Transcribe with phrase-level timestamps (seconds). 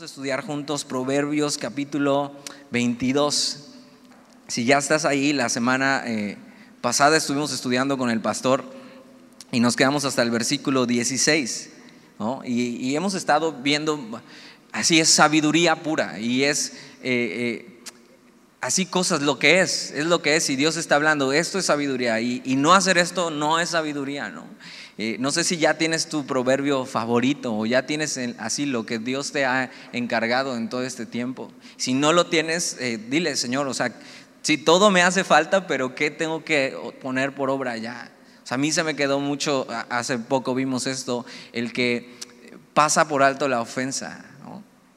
[0.00, 2.32] A estudiar juntos Proverbios capítulo
[2.70, 3.64] 22.
[4.46, 6.36] Si ya estás ahí, la semana eh,
[6.80, 8.62] pasada estuvimos estudiando con el pastor
[9.50, 11.70] y nos quedamos hasta el versículo 16.
[12.44, 14.20] Y, hemos estado viendo,
[14.70, 17.82] así es sabiduría pura y es eh, eh,
[18.60, 20.48] así cosas, lo que es, es lo que es.
[20.48, 24.28] Y Dios está hablando, esto es sabiduría y, y no hacer esto no es sabiduría.
[24.28, 24.44] ¿no?
[25.18, 29.30] No sé si ya tienes tu proverbio favorito o ya tienes así lo que Dios
[29.30, 31.52] te ha encargado en todo este tiempo.
[31.76, 33.94] Si no lo tienes, eh, dile, Señor, o sea,
[34.42, 38.10] si todo me hace falta, pero ¿qué tengo que poner por obra ya?
[38.42, 42.18] O sea, a mí se me quedó mucho, hace poco vimos esto, el que
[42.74, 44.24] pasa por alto la ofensa.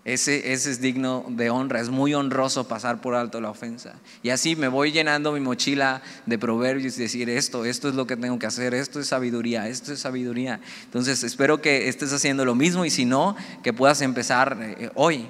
[0.04, 3.94] Ese, es digno de honra, es muy honroso pasar por alto la ofensa.
[4.24, 8.08] Y así me voy llenando mi mochila de proverbios y decir esto, esto es lo
[8.08, 10.60] que tengo que hacer, esto es sabiduría, esto es sabiduría.
[10.86, 15.28] Entonces espero que estés haciendo lo mismo y si no, que puedas empezar eh, hoy.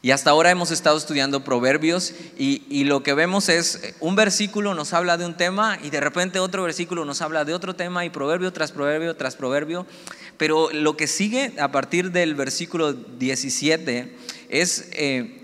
[0.00, 4.92] Y hasta ahora hemos estado estudiando proverbios y, lo que vemos es un versículo nos
[4.92, 8.10] habla de un tema y de repente otro versículo nos habla de otro tema y
[8.10, 9.86] proverbio tras proverbio tras proverbio.
[10.36, 14.16] Pero lo que sigue a partir del versículo 17
[14.48, 14.88] es...
[14.92, 15.34] Eh,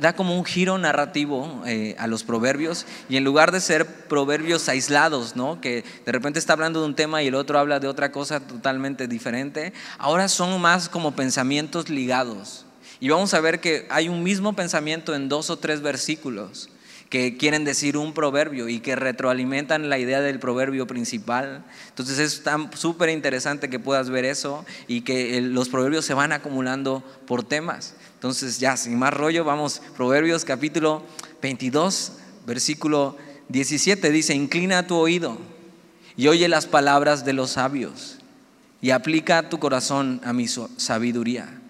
[0.00, 4.68] da, como un giro narrativo eh, a los proverbios y en lugar de ser proverbios
[4.68, 5.60] aislados, ¿no?
[5.60, 8.40] que de repente está hablando de un tema y el otro habla de otra cosa
[8.40, 12.66] totalmente diferente, ahora son más como pensamientos ligados.
[13.02, 16.68] Y vamos a ver que hay un mismo pensamiento en dos o tres versículos
[17.10, 21.64] que quieren decir un proverbio y que retroalimentan la idea del proverbio principal.
[21.88, 22.44] Entonces es
[22.76, 27.96] súper interesante que puedas ver eso y que los proverbios se van acumulando por temas.
[28.14, 31.02] Entonces ya, sin más rollo, vamos, Proverbios capítulo
[31.42, 32.12] 22,
[32.46, 33.16] versículo
[33.48, 35.38] 17 dice, inclina tu oído
[36.16, 38.18] y oye las palabras de los sabios
[38.80, 41.61] y aplica tu corazón a mi sabiduría.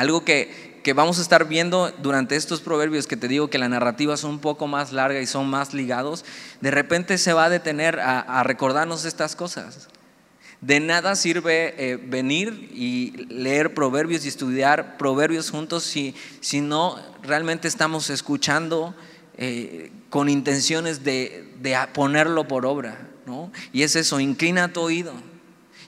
[0.00, 4.14] Algo que, vamos a estar viendo durante estos proverbios, que te digo que la narrativa
[4.14, 6.24] es un poco más larga y son más ligados,
[6.62, 9.88] de repente se va a detener a, recordarnos estas cosas.
[10.62, 16.98] De nada sirve eh, venir y leer proverbios y estudiar proverbios juntos si, si no
[17.22, 18.94] realmente estamos escuchando
[19.36, 23.06] eh, con intenciones de, de, ponerlo por obra.
[23.26, 23.52] ¿no?
[23.70, 25.12] Y es eso, inclina tu oído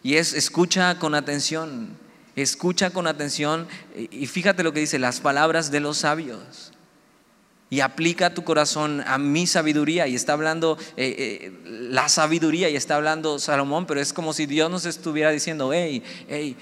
[0.02, 2.01] y es escucha con atención.
[2.34, 6.72] Escucha con atención y fíjate lo que dice, las palabras de los sabios.
[7.68, 10.06] Y aplica tu corazón a mi sabiduría.
[10.06, 14.46] Y está hablando eh, eh, la sabiduría y está hablando Salomón, pero es como si
[14.46, 16.56] Dios nos estuviera diciendo, hey, hey,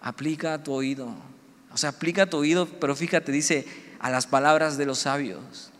[0.00, 1.14] aplica tu oído.
[1.72, 3.66] O sea, aplica tu oído, pero fíjate, dice,
[4.00, 5.70] a las palabras de los sabios.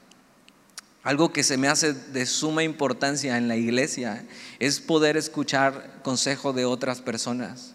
[1.03, 4.27] Algo que se me hace de suma importancia en la iglesia
[4.59, 7.75] es poder escuchar consejo de otras personas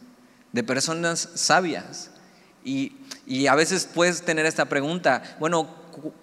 [0.55, 2.11] de personas sabias.
[2.63, 2.93] Y,
[3.47, 5.67] a veces puedes tener esta pregunta, bueno,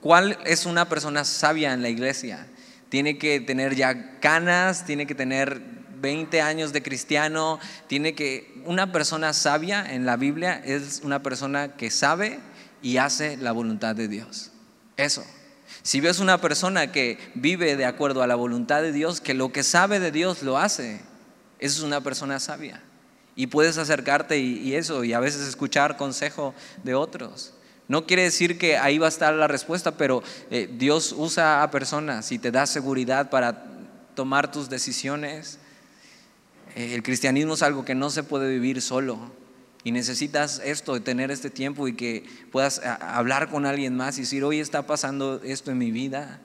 [0.01, 2.49] ¿cuál es una persona sabia en la iglesia?
[2.89, 5.61] Tiene que tener ya canas, tiene que tener
[6.01, 8.63] 20 años de cristiano, tiene que...
[8.65, 12.41] Una persona sabia en la Biblia es una persona que sabe
[12.81, 14.51] y hace la voluntad de Dios.
[14.97, 15.25] Eso.
[15.83, 19.53] Si ves una persona que vive de acuerdo a la voluntad de Dios, que lo
[19.53, 21.03] que sabe de Dios lo hace,
[21.59, 22.81] esa es una persona sabia.
[23.35, 26.55] Y puedes acercarte y, eso, y a veces escuchar consejo
[26.85, 27.55] de otros.
[27.89, 31.71] No quiere decir que ahí va a estar la respuesta, pero eh, Dios usa a
[31.71, 33.65] personas y te da seguridad para
[34.15, 35.59] tomar tus decisiones.
[36.77, 39.19] Eh, el cristianismo es algo que no se puede vivir solo.
[39.85, 44.45] Y necesitas esto, tener este tiempo y que puedas hablar con alguien más y decir,
[44.45, 46.41] hoy está pasando esto en mi vida.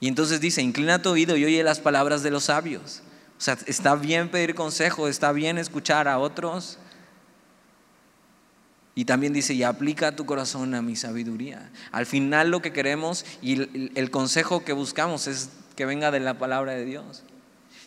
[0.00, 3.02] Y entonces dice, inclina tu oído y oye las palabras de los sabios.
[3.44, 6.78] Sea, está bien pedir consejo, está bien escuchar a otros.
[8.94, 11.70] Y también dice, y aplica tu corazón a mi sabiduría.
[11.92, 13.68] Al final lo que queremos y
[13.98, 17.22] el consejo que buscamos es que venga de la palabra de Dios.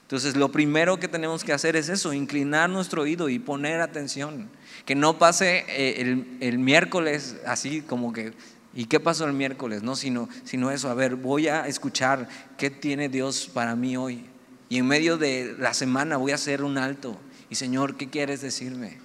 [0.04, 4.52] Entonces lo primero que tenemos que hacer es eso, inclinar nuestro oído y poner atención.
[4.86, 8.34] Que no pase eh, el, el miércoles así como que,
[8.76, 9.82] ¿y qué pasó el miércoles?
[9.82, 12.30] No, sino, sino eso, a ver, voy a escuchar
[12.60, 14.37] qué tiene Dios para mí hoy.
[14.70, 17.18] Y en medio de la semana voy a hacer un alto.
[17.50, 18.98] Y Señor, ¿qué quieres decirme?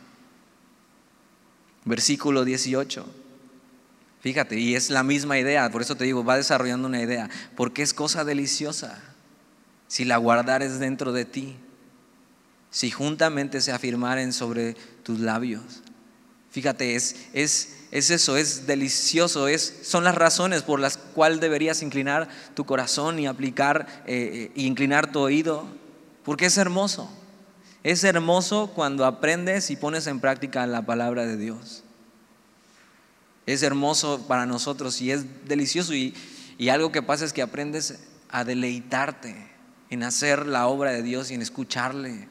[1.85, 3.06] Versículo 18.
[4.20, 7.82] Fíjate, y es la misma idea, por eso te digo, va desarrollando una idea, porque
[7.82, 9.03] es cosa deliciosa
[9.88, 11.56] si la guardares dentro de ti,
[12.70, 15.82] si juntamente se afirmaren sobre tus labios.
[16.50, 21.83] Fíjate, es, es es eso, es delicioso, es, son las razones por las cuales deberías
[21.83, 25.67] inclinar tu corazón y aplicar e inclinar tu oído,
[26.25, 27.11] porque es hermoso.
[27.83, 31.85] Es hermoso cuando aprendes y pones en práctica la palabra de Dios.
[33.44, 36.15] Es hermoso para nosotros y es delicioso y,
[36.56, 37.99] y algo que pasa es que aprendes
[38.31, 39.50] a deleitarte
[39.91, 42.27] en hacer la obra de Dios y en escucharle.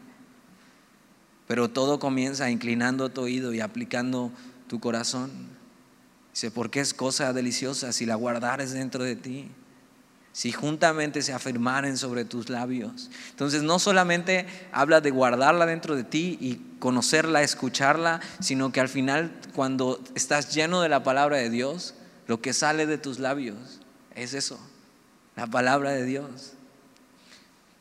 [1.48, 4.32] Pero todo comienza inclinando tu oído y aplicando
[4.72, 5.30] tu corazón.
[6.34, 9.52] Dice, porque es cosa deliciosa si la guardares dentro de ti
[10.32, 13.12] si juntamente se afirmaren sobre tus labios.
[13.32, 18.88] Entonces no solamente habla de guardarla dentro de ti y conocerla, escucharla, sino que al
[18.88, 21.96] final cuando estás lleno de la palabra de Dios,
[22.28, 23.82] lo que sale de tus labios
[24.16, 24.58] es eso,
[25.36, 26.54] la palabra de Dios.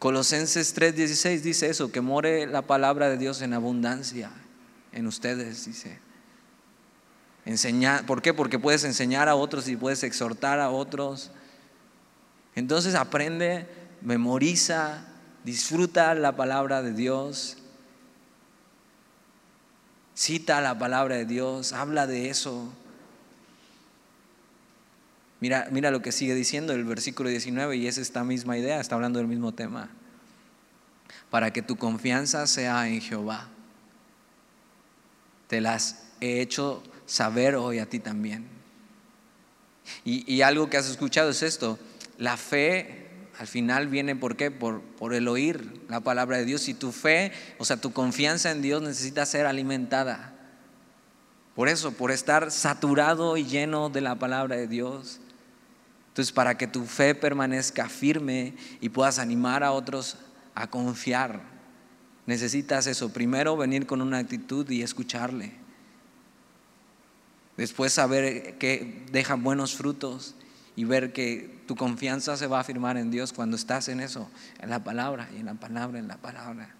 [0.01, 4.33] Colosenses 3:16 dice eso, que more la palabra de Dios en abundancia
[4.91, 6.10] en ustedes, dice.
[7.45, 8.35] Enseñar, ¿Por qué?
[8.35, 11.31] Porque puedes enseñar a otros y puedes exhortar a otros
[12.55, 13.67] entonces aprende,
[14.03, 15.05] memoriza,
[15.45, 17.59] disfruta la palabra de Dios,
[20.15, 22.73] cita la palabra de Dios, habla de eso.
[25.41, 28.97] Mira, mira lo que sigue diciendo el versículo 19 y es esta misma idea, está
[28.97, 29.89] hablando del mismo tema.
[31.31, 33.49] Para que tu confianza sea en Jehová.
[35.47, 38.47] Te las he hecho saber hoy a ti también.
[40.05, 41.79] Y, y algo que has escuchado es esto,
[42.19, 43.09] la fe
[43.39, 44.51] al final viene ¿por qué?
[44.51, 46.69] Por, por el oír la palabra de Dios.
[46.69, 50.35] Y tu fe, o sea, tu confianza en Dios necesita ser alimentada.
[51.57, 55.21] Por eso, por estar saturado y lleno de la palabra de Dios.
[56.09, 60.17] Entonces, para que tu fe permanezca firme y puedas animar a otros
[60.55, 61.41] a confiar,
[62.27, 63.13] necesitas eso.
[63.13, 65.55] Primero, venir con una actitud y escucharle.
[67.61, 70.35] Después, saber que dejan buenos frutos
[70.77, 74.31] y ver que tu confianza se va a afirmar en Dios cuando estás en eso,
[74.61, 76.75] en la palabra, y en la palabra, en la palabra.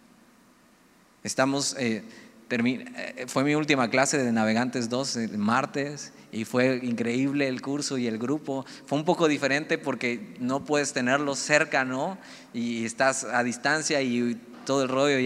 [1.23, 2.03] Estamos, eh,
[2.51, 7.97] eh, fue mi última clase de Navegantes 2 el martes y fue increíble el curso
[7.97, 8.67] y el grupo.
[8.87, 12.19] Fue un poco diferente porque no puedes tenerlo cerca, ¿no?
[12.53, 15.19] Y estás a distancia y todo el rollo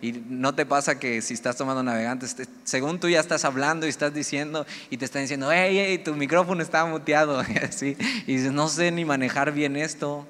[0.00, 3.88] y, no te pasa que si estás tomando navegantes, según tú ya estás hablando y
[3.88, 7.42] estás diciendo y te están diciendo, hey, hey, tu micrófono está muteado,
[7.82, 10.26] y, y dices, no sé ni manejar bien esto.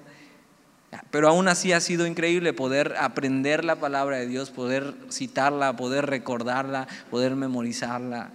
[1.11, 6.07] Pero aún así ha sido increíble poder aprender la palabra de Dios, poder citarla, poder
[6.07, 8.31] recordarla, poder memorizarla.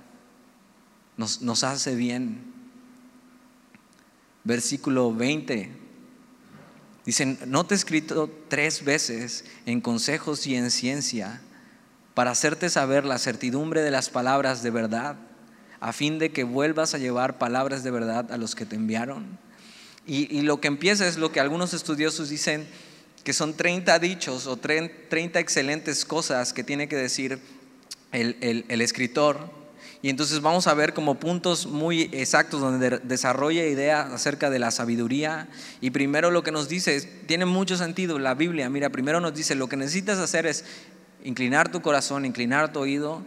[1.18, 2.42] Nos, hace bien.
[4.44, 5.72] Versículo 20.
[7.06, 11.42] Dicen, no te he escrito tres veces en consejos y en ciencia
[12.14, 15.16] para hacerte saber la certidumbre de las palabras de verdad,
[15.80, 19.40] a fin de que vuelvas a llevar palabras de verdad a los que te enviaron.
[20.08, 22.68] Y, lo que empieza es lo que algunos estudiosos dicen
[23.24, 27.40] que son 30 dichos o 30 excelentes cosas que tiene que decir
[28.12, 29.62] el, escritor
[30.02, 34.72] y entonces vamos a ver como puntos muy exactos donde desarrolla ideas acerca de la
[34.72, 35.48] sabiduría.
[35.80, 38.68] Y primero lo que nos dice, tiene mucho sentido la Biblia.
[38.70, 40.66] Mira, primero nos dice, lo que necesitas hacer es
[41.24, 43.24] inclinar tu corazón, inclinar tu oído.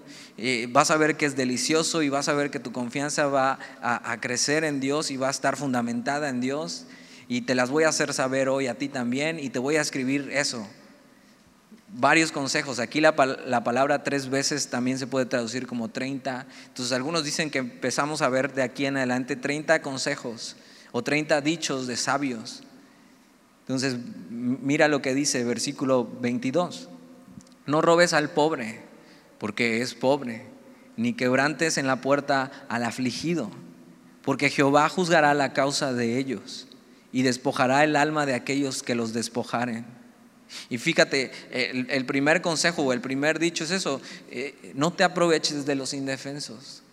[0.68, 4.20] Vas a ver que es delicioso y vas a ver que tu confianza va a
[4.20, 6.86] crecer en Dios y va a estar fundamentada en Dios.
[7.28, 9.80] Y te las voy a hacer saber hoy a ti también y te voy a
[9.80, 10.66] escribir eso
[11.94, 12.78] varios consejos.
[12.78, 16.46] Aquí la, palabra tres veces también se puede traducir como 30.
[16.66, 20.56] Entonces algunos dicen que empezamos a ver de aquí en adelante 30 consejos
[20.92, 22.62] o 30 dichos de sabios.
[23.60, 23.96] Entonces
[24.30, 26.88] mira lo que dice versículo 22.
[27.66, 28.82] No robes al pobre,
[29.38, 30.46] porque es pobre,
[30.96, 33.50] ni quebrantes en la puerta al afligido,
[34.22, 36.68] porque Jehová juzgará la causa de ellos
[37.12, 39.84] y despojará el alma de aquellos que los despojaren.
[40.68, 44.00] Y fíjate, el, primer consejo o el primer dicho es eso,
[44.30, 46.83] eh, no te aproveches de los indefensos,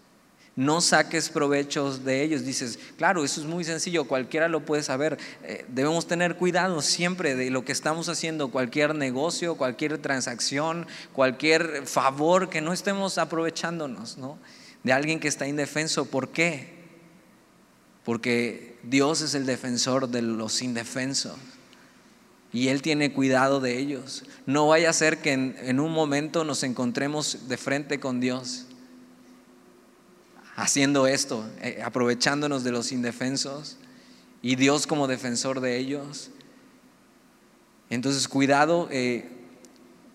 [0.56, 2.44] no saques provechos de ellos.
[2.44, 5.18] Dices, claro, eso es muy sencillo, cualquiera lo puede saber.
[5.44, 11.88] Eh, debemos tener cuidado siempre de lo que estamos haciendo, cualquier negocio, cualquier transacción, cualquier
[11.88, 14.38] favor, que no estemos aprovechándonos ¿no?
[14.84, 16.06] de alguien que está indefenso.
[16.06, 16.82] ¿Por qué?
[18.04, 21.36] Porque Dios es el defensor de los indefensos
[22.54, 24.24] y Él tiene cuidado de ellos.
[24.46, 28.66] No vaya a ser que en, un momento nos encontremos de frente con Dios
[30.56, 33.78] haciendo esto, eh, aprovechándonos de los indefensos
[34.42, 36.32] y Dios como defensor de ellos.
[37.90, 39.30] Entonces, cuidado eh,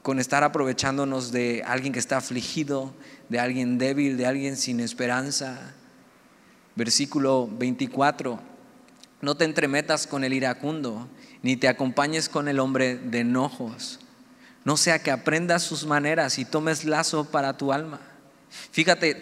[0.02, 2.94] con estar aprovechándonos de alguien que está afligido,
[3.28, 5.74] de alguien débil, de alguien sin esperanza.
[6.74, 8.38] Versículo 24,
[9.22, 11.08] no te entremetas con el iracundo
[11.42, 14.00] ni te acompañes con el hombre de enojos.
[14.64, 18.00] No sea que aprendas sus maneras y tomes lazo para tu alma.
[18.72, 19.20] Fíjate,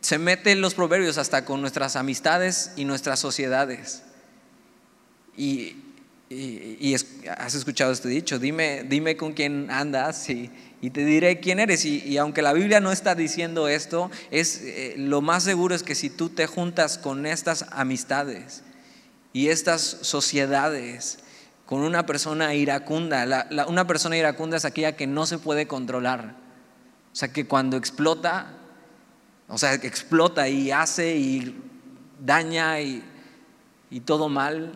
[0.00, 4.02] se mete en los proverbios hasta con nuestras amistades y nuestras sociedades.
[5.36, 5.76] Y,
[7.36, 10.50] has escuchado este dicho, dime, dime con quién andas y,
[10.92, 11.84] te diré quién eres.
[11.84, 15.94] Y, aunque la Biblia no está diciendo esto, es, eh, lo más seguro es que
[15.94, 18.62] si tú te juntas con estas amistades
[19.32, 21.18] y estas sociedades,
[21.66, 26.36] con una persona iracunda, una persona iracunda es aquella que no se puede controlar.
[27.12, 28.59] O sea, que cuando explota,
[29.50, 31.60] o sea, explota y hace y
[32.20, 33.04] daña y,
[34.04, 34.72] todo mal.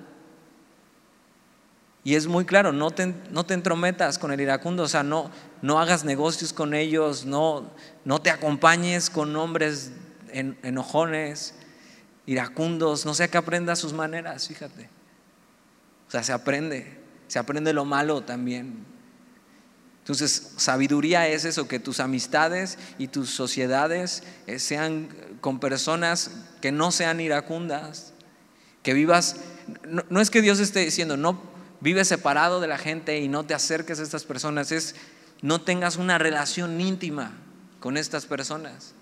[2.03, 5.31] Y es muy claro, no te, no te entrometas con el iracundo, o sea, no,
[5.63, 7.71] no hagas negocios con ellos, no,
[8.05, 9.93] no te acompañes con hombres
[10.33, 11.55] enojones,
[12.27, 14.91] iracundos, no sea que aprendas sus maneras, fíjate.
[16.09, 18.94] O sea, se aprende, se aprende lo malo también.
[20.05, 25.09] Entonces, sabiduría es eso, que tus amistades y tus sociedades eh, sean
[25.41, 26.31] con personas
[26.61, 28.13] que no sean iracundas,
[28.83, 29.37] que vivas,
[30.11, 31.41] no, es que Dios esté diciendo, no
[31.81, 34.95] vives separado de la gente y no te acerques a estas personas, es
[35.41, 37.33] no tengas una relación íntima
[37.81, 38.93] con estas personas.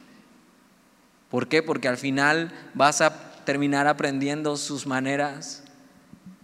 [1.30, 1.64] ¿Por qué?
[1.64, 5.64] Porque al final vas a terminar aprendiendo sus maneras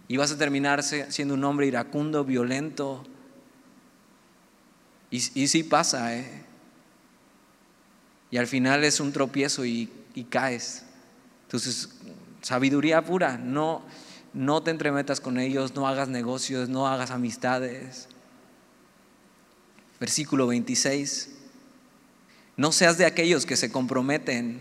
[0.09, 3.05] y vas a terminar siendo un hombre iracundo, violento,
[5.11, 6.49] y, y sí pasa, ¿eh?
[8.31, 9.89] Y al final es un tropiezo y,
[10.29, 10.83] caes.
[11.43, 11.89] Entonces,
[12.41, 13.81] sabiduría pura, no,
[14.33, 18.09] no te entremetas con ellos, no hagas negocios, no hagas amistades.
[19.99, 21.35] Versículo 26.
[22.57, 24.59] No seas de aquellos que se comprometen,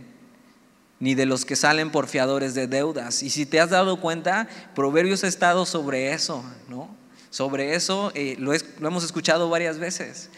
[1.01, 3.23] ni de los que salen por fiadores de deudas.
[3.25, 6.89] Y si te has dado cuenta, Proverbios ha estado sobre eso, ¿no?
[7.31, 10.31] Sobre eso eh, lo, hemos escuchado varias veces.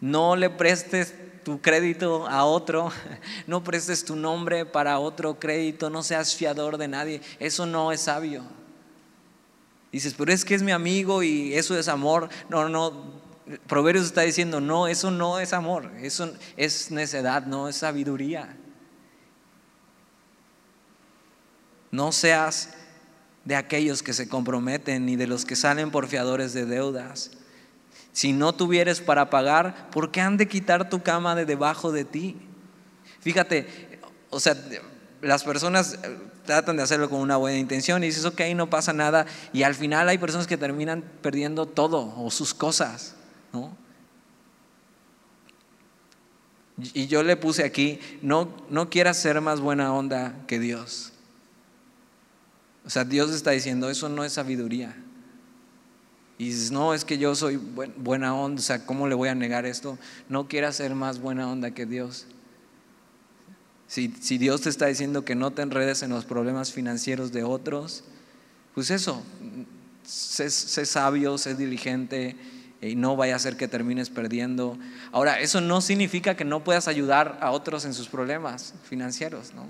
[0.00, 2.90] No le prestes tu crédito a otro,
[3.46, 7.20] no prestes tu nombre para otro crédito, no seas fiador de nadie.
[7.38, 8.42] Eso no es sabio.
[9.92, 12.28] Dices, pero es que es mi amigo y eso es amor.
[12.48, 13.22] No, no,
[13.68, 18.56] Proverbios está diciendo, no, eso no es amor, eso es necedad, no es sabiduría.
[21.90, 22.74] No seas
[23.44, 27.32] de aquellos que se comprometen ni de los que salen por fiadores de deudas.
[28.12, 32.04] Si no tuvieres para pagar, ¿por qué han de quitar tu cama de debajo de
[32.04, 32.36] ti?
[33.20, 33.66] Fíjate,
[34.30, 34.56] o sea,
[35.20, 38.92] las personas eh, tratan de hacerlo con una buena intención y dices, ok, no pasa
[38.92, 39.26] nada.
[39.52, 43.16] Y al final hay personas que terminan perdiendo todo o sus cosas,
[43.52, 43.76] ¿no?
[46.76, 51.13] Y yo le puse aquí, no, no quieras ser más buena onda que Dios.
[52.86, 54.94] O sea, Dios está diciendo, eso no es sabiduría.
[56.36, 59.34] Y dices, no, es que yo soy buena onda, o sea, ¿cómo le voy a
[59.34, 59.98] negar esto?
[60.28, 62.26] No quieras ser más buena onda que Dios.
[63.86, 68.02] Si, Dios te está diciendo que no te enredes en los problemas financieros de otros,
[68.74, 69.22] pues eso,
[70.02, 72.36] sé sabio, sé diligente
[72.80, 74.76] y no vaya a ser que termines perdiendo.
[75.12, 79.68] Ahora, eso no significa que no puedas ayudar a otros en sus problemas financieros, ¿no?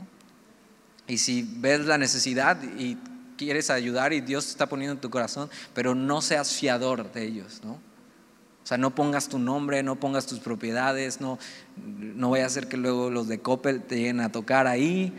[1.07, 2.97] Y si ves la necesidad y
[3.37, 7.25] quieres ayudar y Dios te está poniendo en tu corazón, pero no seas fiador de
[7.25, 7.73] ellos, ¿no?
[7.73, 11.39] O sea, no pongas tu nombre, no pongas tus propiedades, no,
[11.77, 15.13] no vaya a ser que luego los de Coppel te lleguen a tocar ahí,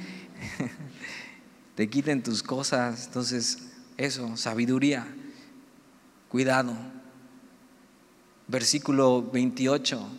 [1.75, 3.05] te quiten tus cosas.
[3.05, 5.05] Entonces, eso, sabiduría,
[6.27, 6.73] cuidado.
[8.47, 10.09] Versículo 28.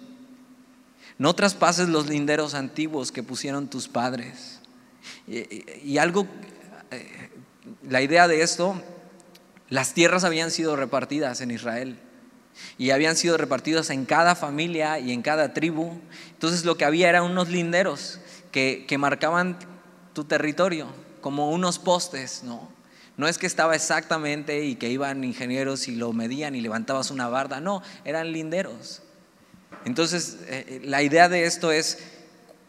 [1.18, 4.60] No traspases los linderos antiguos que pusieron tus padres
[5.26, 6.26] y, algo,
[6.90, 7.30] eh,
[7.88, 8.80] la idea de esto,
[9.68, 11.98] las tierras habían sido repartidas en Israel
[12.78, 16.00] y habían sido repartidas en cada familia y en cada tribu.
[16.30, 18.20] Entonces lo que había eran unos linderos
[18.52, 19.58] que, que marcaban
[20.12, 20.86] tu territorio,
[21.20, 22.74] como unos postes, ¿no?
[23.16, 27.28] No es que estaba exactamente y que iban ingenieros y lo medían y levantabas una
[27.28, 29.02] barda, no, eran linderos.
[29.86, 31.98] Entonces, eh, la idea de esto es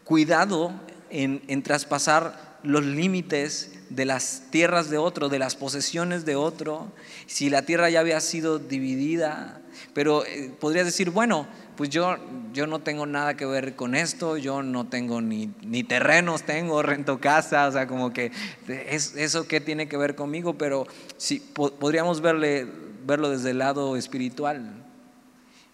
[0.04, 0.72] cuidado
[1.10, 6.92] en, traspasar los límites de las tierras de otro, de las posesiones de otro,
[7.26, 9.60] si la tierra ya había sido dividida,
[9.94, 11.46] pero eh, podrías decir, bueno,
[11.76, 12.16] pues yo,
[12.52, 16.82] yo no tengo nada que ver con esto, yo no tengo ni, ni terrenos, tengo,
[16.82, 18.32] rento casa, o sea, como que
[18.66, 20.86] es, eso qué tiene que ver conmigo, pero
[21.16, 22.66] si podríamos verle,
[23.06, 24.84] verlo desde el lado espiritual.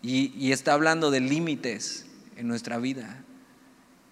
[0.06, 2.04] Y está hablando de límites
[2.36, 3.23] en nuestra vida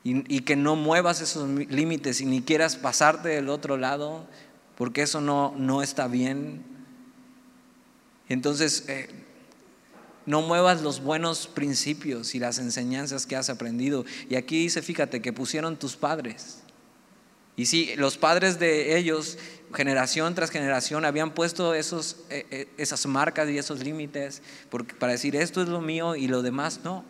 [0.04, 4.26] y, que no muevas esos límites y ni quieras pasarte del otro lado,
[4.76, 6.64] porque eso no, no está bien.
[8.28, 9.08] Entonces, eh,
[10.26, 14.04] no muevas los buenos principios y las enseñanzas que has aprendido.
[14.28, 16.62] Y aquí dice, fíjate, que pusieron tus padres.
[17.54, 19.38] Y sí, los padres de ellos,
[19.74, 24.42] generación tras generación, habían puesto esos, eh, eh, esas marcas y esos límites
[24.98, 27.04] para decir, esto es lo mío y lo demás no.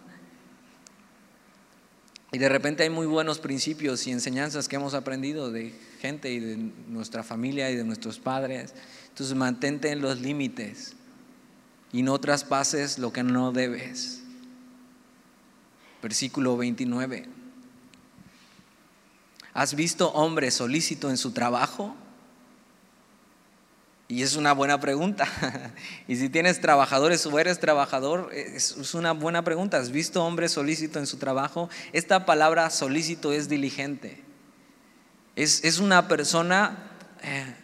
[2.35, 6.41] Y de repente hay muy buenos principios y enseñanzas que hemos aprendido de gente y
[6.41, 6.57] de
[6.89, 8.73] nuestra familia y de nuestros padres.
[9.11, 10.95] Entonces mantente en los límites
[11.93, 14.23] y no traspases lo que no debes.
[16.03, 17.29] Versículo 29.
[19.53, 21.95] ¿Has visto hombre solícito en su trabajo?
[24.13, 25.27] Y es una buena pregunta.
[26.07, 29.79] y si tienes trabajadores o eres trabajador, es una buena pregunta.
[29.79, 31.71] ¿Has visto hombre solícito en su trabajo?
[31.95, 34.23] Esta palabra solícito es diligente.
[35.35, 36.91] Es, una persona
[37.23, 37.55] eh,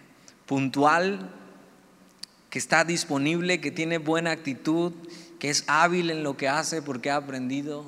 [0.46, 1.34] puntual,
[2.48, 4.94] que está disponible, que tiene buena actitud,
[5.38, 7.84] que es hábil en lo que hace porque ha aprendido.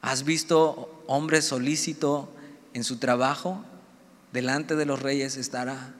[0.00, 2.32] ¿Has visto hombre solícito
[2.72, 3.64] en su trabajo?
[4.32, 5.92] Delante de los reyes estará,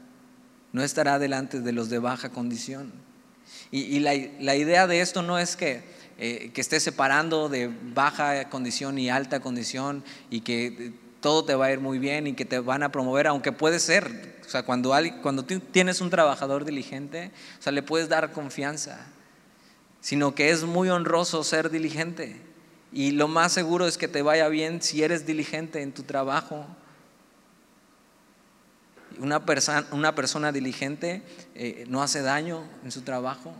[0.76, 2.92] no estará delante de los de baja condición.
[3.70, 4.14] Y, la,
[4.54, 5.82] idea de esto no es que,
[6.18, 11.66] eh, que estés separando de baja condición y alta condición y que todo te va
[11.66, 14.64] a ir muy bien y que te van a promover, aunque puede ser, o sea,
[14.64, 14.92] cuando,
[15.22, 19.06] cuando tienes un trabajador diligente, o sea, le puedes dar confianza,
[20.02, 22.36] sino que es muy honroso ser diligente.
[22.92, 26.66] Y lo más seguro es que te vaya bien si eres diligente en tu trabajo.
[29.18, 31.22] Una, persona, una persona diligente
[31.54, 33.54] eh, no hace daño en su trabajo.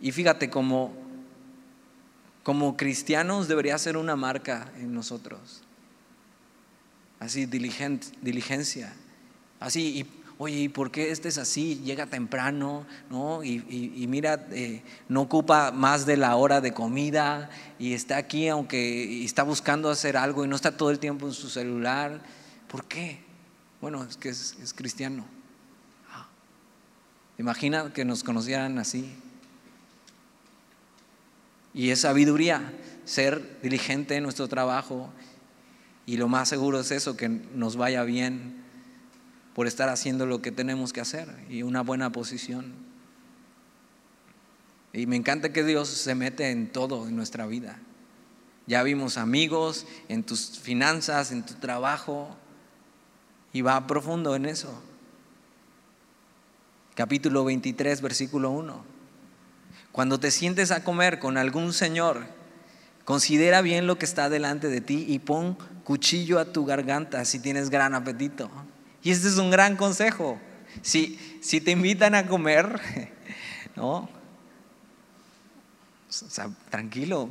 [0.00, 0.92] Y fíjate, como,
[2.42, 5.62] como cristianos debería ser una marca en nosotros
[7.20, 8.92] así diligencia,
[9.60, 10.06] así, y,
[10.38, 11.80] oye, ¿y por qué este es así?
[11.84, 13.42] Llega temprano, ¿no?
[13.42, 19.24] Y, mira, eh, no ocupa más de la hora de comida y está aquí aunque
[19.24, 22.20] está buscando hacer algo y no está todo el tiempo en su celular.
[22.68, 23.24] ¿Por qué?
[23.86, 25.24] Bueno, es que es, cristiano.
[26.10, 26.26] Ah.
[27.38, 29.14] Imagina que nos conocieran así.
[31.72, 32.72] Y es sabiduría
[33.04, 35.12] ser diligente en nuestro trabajo
[36.04, 38.56] y lo más seguro es eso, que nos vaya bien
[39.54, 42.72] por estar haciendo lo que tenemos que hacer y una buena posición.
[44.94, 47.78] Y me encanta que Dios se mete en todo en nuestra vida.
[48.66, 52.36] Ya vimos amigos, en tus finanzas, en tu trabajo,
[53.52, 54.82] y va profundo en eso.
[56.94, 58.84] Capítulo 23, versículo 1.
[59.92, 62.26] Cuando te sientes a comer con algún Señor,
[63.04, 67.38] considera bien lo que está delante de ti y pon cuchillo a tu garganta si
[67.38, 68.50] tienes gran apetito.
[69.02, 70.40] Y este es un gran consejo.
[70.82, 72.80] Si, si te invitan a comer,
[73.76, 74.08] ¿no?
[76.70, 77.28] Tranquilo,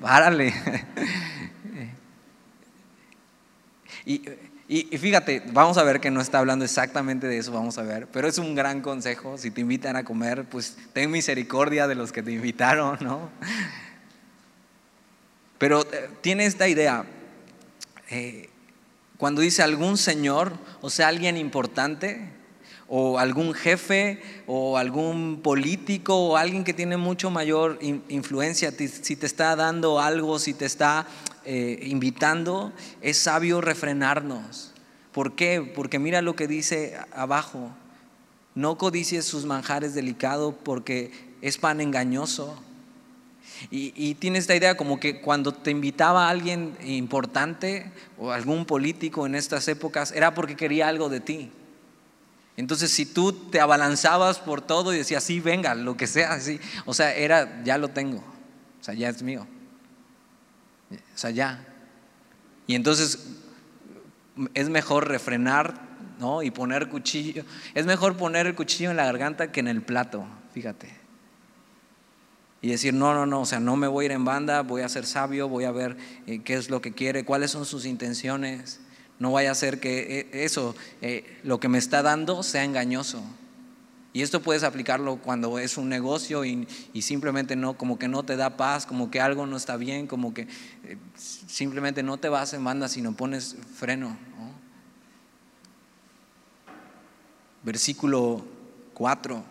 [0.00, 0.54] párale.
[4.04, 4.22] Y,
[4.74, 8.06] y, fíjate, vamos a ver que no está hablando exactamente de eso, vamos a ver,
[8.06, 9.36] pero es un gran consejo.
[9.36, 13.28] Si te invitan a comer, pues ten misericordia de los que te invitaron, ¿no?
[15.58, 17.04] Pero eh, tiene esta idea,
[18.08, 18.48] eh,
[19.18, 22.30] cuando dice algún señor, o sea, alguien importante,
[22.88, 29.26] o algún jefe, o algún político, o alguien que tiene mucho mayor influencia, si te
[29.26, 31.06] está dando algo, si te está
[31.44, 34.72] eh, invitando, es sabio refrenarnos.
[35.12, 35.60] ¿Por qué?
[35.74, 37.70] Porque mira lo que dice abajo.
[38.54, 42.62] No codicies sus manjares delicados porque es pan engañoso.
[43.70, 49.24] Y, tiene esta idea como que cuando te invitaba a alguien importante o algún político
[49.24, 51.50] en estas épocas, era porque quería algo de ti.
[52.56, 56.60] Entonces, si tú te abalanzabas por todo y decías, sí, venga, lo que sea, así,
[56.84, 59.46] o sea, era, ya lo tengo, o sea, ya es mío,
[61.18, 61.66] sea, ya.
[62.66, 63.26] Y entonces
[64.54, 65.74] es mejor refrenar,
[66.18, 66.42] ¿no?
[66.42, 67.44] Y poner cuchillo,
[67.74, 71.02] es mejor poner el cuchillo en la garganta que en el plato, fíjate
[72.62, 74.82] y decir, no, no, no, o sea, no me voy a ir en banda, voy
[74.82, 75.96] a ser sabio, voy a ver
[76.28, 78.78] eh, qué es lo que quiere, cuáles son sus intenciones.
[79.18, 83.20] No vaya a ser que eh, eso, eh, lo que me está dando, sea engañoso.
[84.12, 86.66] Y esto puedes aplicarlo cuando es un negocio y,
[87.00, 90.34] simplemente no, como que no te da paz, como que algo no está bien, como
[90.34, 90.48] que
[91.16, 94.16] simplemente no te vas en banda, sino pones freno.
[97.62, 98.44] Versículo
[98.94, 99.44] 4.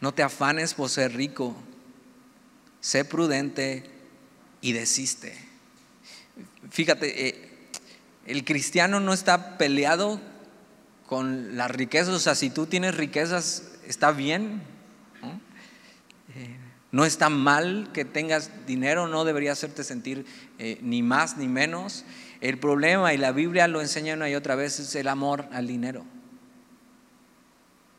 [0.00, 1.56] No te afanes por ser rico
[2.86, 3.82] sé prudente
[4.60, 5.36] y desiste.
[6.70, 7.48] Fíjate, eh,
[8.26, 10.20] el cristiano no está peleado
[11.06, 14.62] con las riquezas, o sea, si tú tienes riquezas, está bien.
[16.92, 20.24] No está mal que tengas dinero, no debería hacerte sentir
[20.58, 22.04] eh, ni más ni menos.
[22.40, 25.66] El problema, y la Biblia lo enseña una y otra vez, es el amor al
[25.66, 26.04] dinero.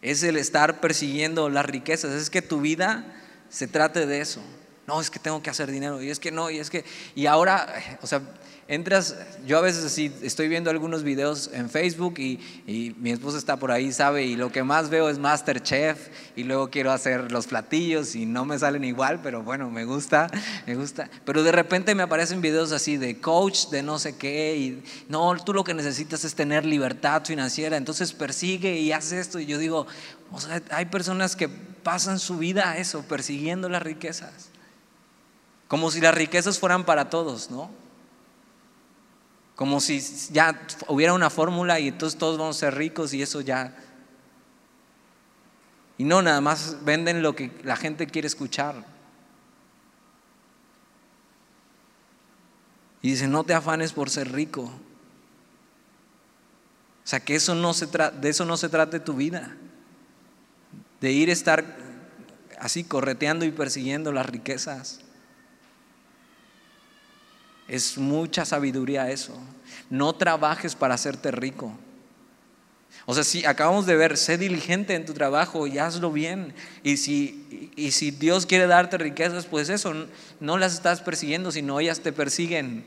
[0.01, 2.13] Es el estar persiguiendo las riquezas.
[2.13, 3.05] Es que tu vida
[3.49, 4.41] se trate de eso.
[4.87, 6.01] No, es que tengo que hacer dinero.
[6.01, 6.85] Y es que no, y es que.
[7.13, 7.67] Y ahora,
[8.01, 8.21] o sea,
[8.69, 13.57] entras, yo a veces así estoy viendo algunos videos en Facebook y, mi esposa está
[13.57, 17.47] por ahí, sabe, y lo que más veo es Masterchef y luego quiero hacer los
[17.47, 20.29] platillos y no me salen igual, pero bueno, me gusta,
[20.65, 21.09] me gusta.
[21.25, 25.35] Pero de repente me aparecen videos así de coach, de no sé qué, y no,
[25.43, 29.37] tú lo que necesitas es tener libertad financiera, entonces persigue y haz esto.
[29.39, 29.85] Y yo digo,
[30.31, 34.49] o sea, hay personas que pasan su vida a eso, persiguiendo las riquezas.
[35.67, 37.69] Como si las riquezas fueran para todos, ¿no?
[39.55, 39.99] Como si
[40.31, 43.75] ya hubiera una fórmula y entonces todos vamos a ser ricos y eso ya.
[45.97, 48.85] Y no, nada más venden lo que la gente quiere escuchar.
[53.01, 54.71] Y dicen, no te afanes por ser rico.
[57.03, 59.55] O sea, que eso no se de eso no se trate tu vida.
[61.01, 61.77] De ir a estar
[62.59, 65.01] así correteando y persiguiendo las riquezas.
[67.67, 69.37] Es mucha sabiduría eso.
[69.89, 71.73] No trabajes para hacerte rico.
[73.05, 76.53] O sea, si acabamos de ver, sé diligente en tu trabajo y hazlo bien.
[76.83, 79.93] Y si, y si Dios quiere darte riquezas, pues eso,
[80.39, 82.85] no las estás persiguiendo, sino ellas te persiguen.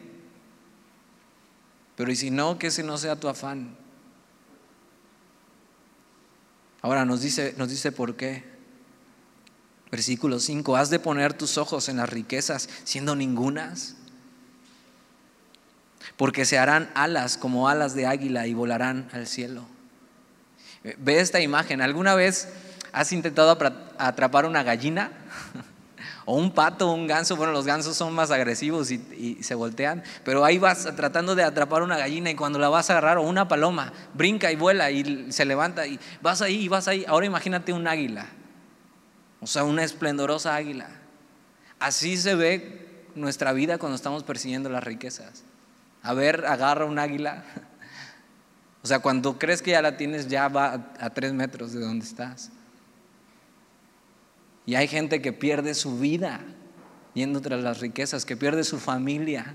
[1.96, 3.76] Pero y si no, que ese no sea tu afán.
[6.82, 8.44] Ahora nos dice, nos dice por qué.
[9.90, 13.96] Versículo 5, has de poner tus ojos en las riquezas, siendo ningunas
[16.16, 19.64] porque se harán alas como alas de águila y volarán al cielo.
[20.99, 21.83] Ve esta imagen.
[21.83, 22.49] ¿Alguna vez
[22.92, 23.57] has intentado
[23.99, 25.12] atrapar una gallina?
[26.25, 30.44] o un pato, un ganso, bueno, los gansos son más agresivos y, se voltean, pero
[30.44, 33.49] ahí vas tratando de atrapar una gallina y cuando la vas a agarrar, o una
[33.49, 37.05] paloma, brinca y vuela y se levanta y vas ahí y vas ahí.
[37.09, 38.27] Ahora imagínate un águila,
[39.40, 40.88] o sea, una esplendorosa águila.
[41.81, 45.44] Así se ve nuestra vida cuando estamos persiguiendo las riquezas.
[46.02, 47.44] A ver, agarra un águila.
[48.82, 52.04] O sea, cuando crees que ya la tienes, ya va a, tres metros de donde
[52.04, 52.50] estás.
[54.64, 56.40] Y hay gente que pierde su vida
[57.14, 59.54] yendo tras las riquezas, que pierde su familia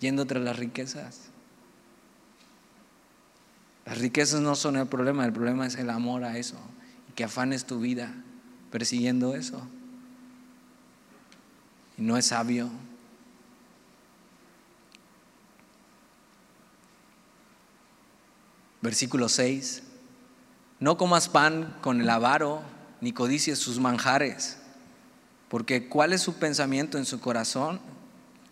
[0.00, 1.30] yendo tras las riquezas.
[3.86, 6.58] Las riquezas no son el problema, el problema es el amor a eso.
[7.08, 8.12] Y que afanes tu vida
[8.70, 9.66] persiguiendo eso.
[11.96, 12.70] Y no es sabio.
[18.84, 19.82] Versículo 6.
[20.78, 22.60] No comas pan con el avaro,
[23.00, 24.58] ni codicies sus manjares,
[25.48, 27.80] porque cuál es su pensamiento en su corazón,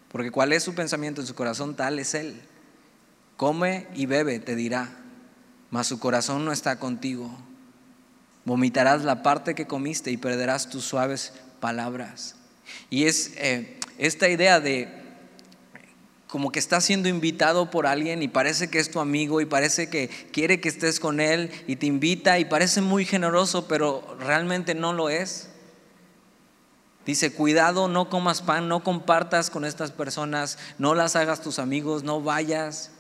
[0.08, 2.40] porque cuál es su pensamiento en su corazón, tal es él.
[3.36, 4.88] Come y bebe, te dirá,
[5.70, 7.30] mas su corazón no está contigo.
[8.46, 12.36] Vomitarás la parte que comiste y perderás tus suaves palabras.
[12.88, 15.01] Y es eh, esta idea de
[16.32, 19.90] como que está siendo invitado por alguien y parece que es tu amigo y parece
[19.90, 24.74] que quiere que estés con él y te invita y parece muy generoso, pero realmente
[24.74, 25.50] no lo es.
[27.04, 32.02] Dice, cuidado, no comas pan, no compartas con estas personas, no las hagas tus amigos,
[32.02, 32.92] no vayas.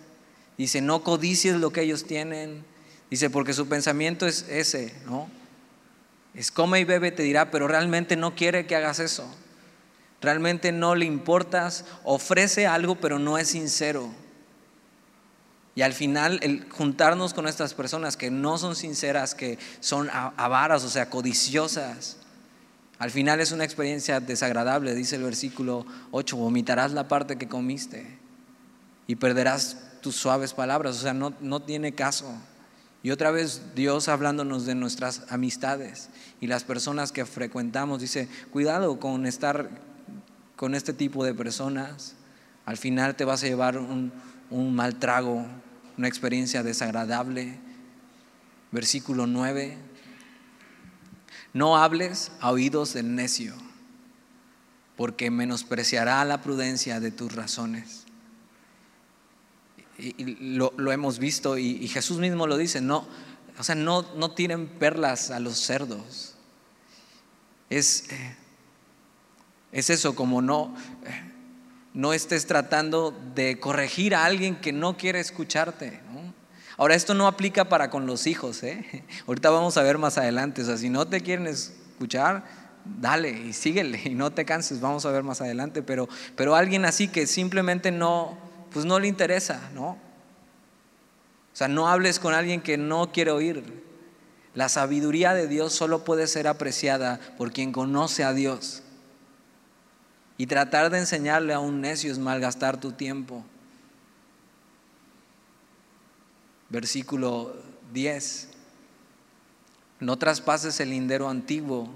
[0.58, 2.66] Dice, no codicies lo que ellos tienen.
[3.08, 5.30] Dice, porque su pensamiento es ese, ¿no?
[6.34, 9.26] Es come y bebe, te dirá, pero realmente no quiere que hagas eso
[10.22, 14.08] realmente no le importas, ofrece algo pero no es sincero.
[15.74, 20.84] Y al final el juntarnos con estas personas que no son sinceras, que son avaras,
[20.84, 22.18] o sea, codiciosas,
[23.02, 28.06] al final es una experiencia desagradable, dice el versículo 8, vomitarás la parte que comiste
[29.08, 32.32] y perderás tus suaves palabras, o sea, no, no tiene caso.
[33.02, 39.00] Y otra vez Dios hablándonos de nuestras amistades y las personas que frecuentamos, dice, cuidado
[39.00, 39.68] con estar
[40.62, 42.14] con este tipo de personas,
[42.66, 44.12] al final te vas a llevar un,
[44.72, 45.44] mal trago,
[45.98, 47.58] una experiencia desagradable.
[48.70, 49.76] Versículo 9.
[51.52, 53.54] No hables a oídos del necio,
[54.96, 58.04] porque menospreciará la prudencia de tus razones.
[59.98, 63.08] Y, lo, hemos visto y, Jesús mismo lo dice, no,
[63.58, 66.36] o sea, no, no tiren perlas a los cerdos.
[67.68, 68.36] Es, eh,
[69.72, 70.74] es eso, como no,
[71.94, 76.00] no estés tratando de corregir a alguien que no quiere escucharte.
[76.76, 78.62] Ahora, esto no aplica para con los hijos.
[78.62, 79.04] ¿eh?
[79.26, 80.62] Ahorita vamos a ver más adelante.
[80.62, 82.44] O sea, si no te quieren escuchar,
[82.84, 86.84] dale y síguele y no te canses, vamos a ver más adelante, pero, pero alguien
[86.84, 88.36] así que simplemente no,
[88.72, 89.90] pues no le interesa, ¿no?
[89.90, 93.82] O sea, no hables con alguien que no quiere oír.
[94.54, 98.82] La sabiduría de Dios solo puede ser apreciada por quien conoce a Dios.
[100.42, 103.44] Y tratar de enseñarle a un necio es malgastar tu tiempo.
[106.68, 107.54] Versículo
[107.92, 108.48] 10.
[110.00, 111.88] No traspases el lindero antiguo,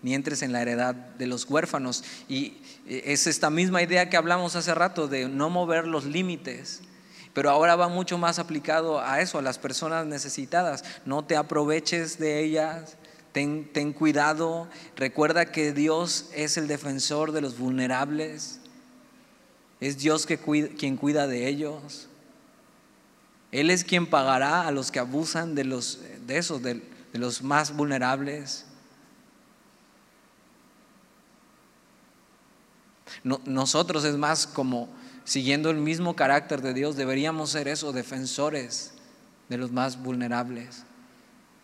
[0.00, 2.02] ni entres en la heredad de los huérfanos.
[2.26, 6.80] Y es esta misma idea que hablamos hace rato de no mover los límites.
[7.34, 10.84] Pero ahora va mucho más aplicado a eso, a las personas necesitadas.
[11.04, 12.96] No te aproveches de ellas,
[13.32, 14.68] ten, cuidado.
[14.96, 18.60] Recuerda que Dios es el defensor de los vulnerables.
[19.80, 22.08] Es Dios quien cuida de ellos.
[23.52, 27.74] Él es quien pagará a los que abusan de, los, de esos, de, los más
[27.74, 28.66] vulnerables.
[33.22, 34.88] nosotros es más como
[35.24, 38.94] siguiendo el mismo carácter de Dios, deberíamos ser eso, defensores
[39.48, 40.84] de los más vulnerables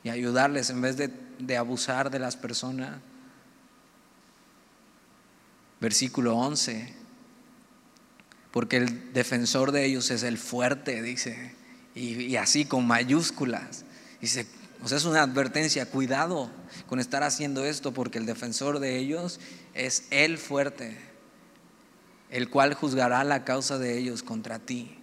[0.05, 2.99] y ayudarles en vez de, de abusar de las personas.
[5.81, 6.95] Versículo 11,
[8.51, 11.55] porque el defensor de ellos es el fuerte, dice,
[11.95, 13.85] y, así con mayúsculas.
[14.21, 14.47] Dice,
[14.83, 16.51] o sea, es una advertencia, cuidado
[16.87, 19.41] con estar haciendo esto porque el defensor de ellos
[19.75, 20.97] es el fuerte
[22.31, 24.99] el cual juzgará la causa de ellos contra ti.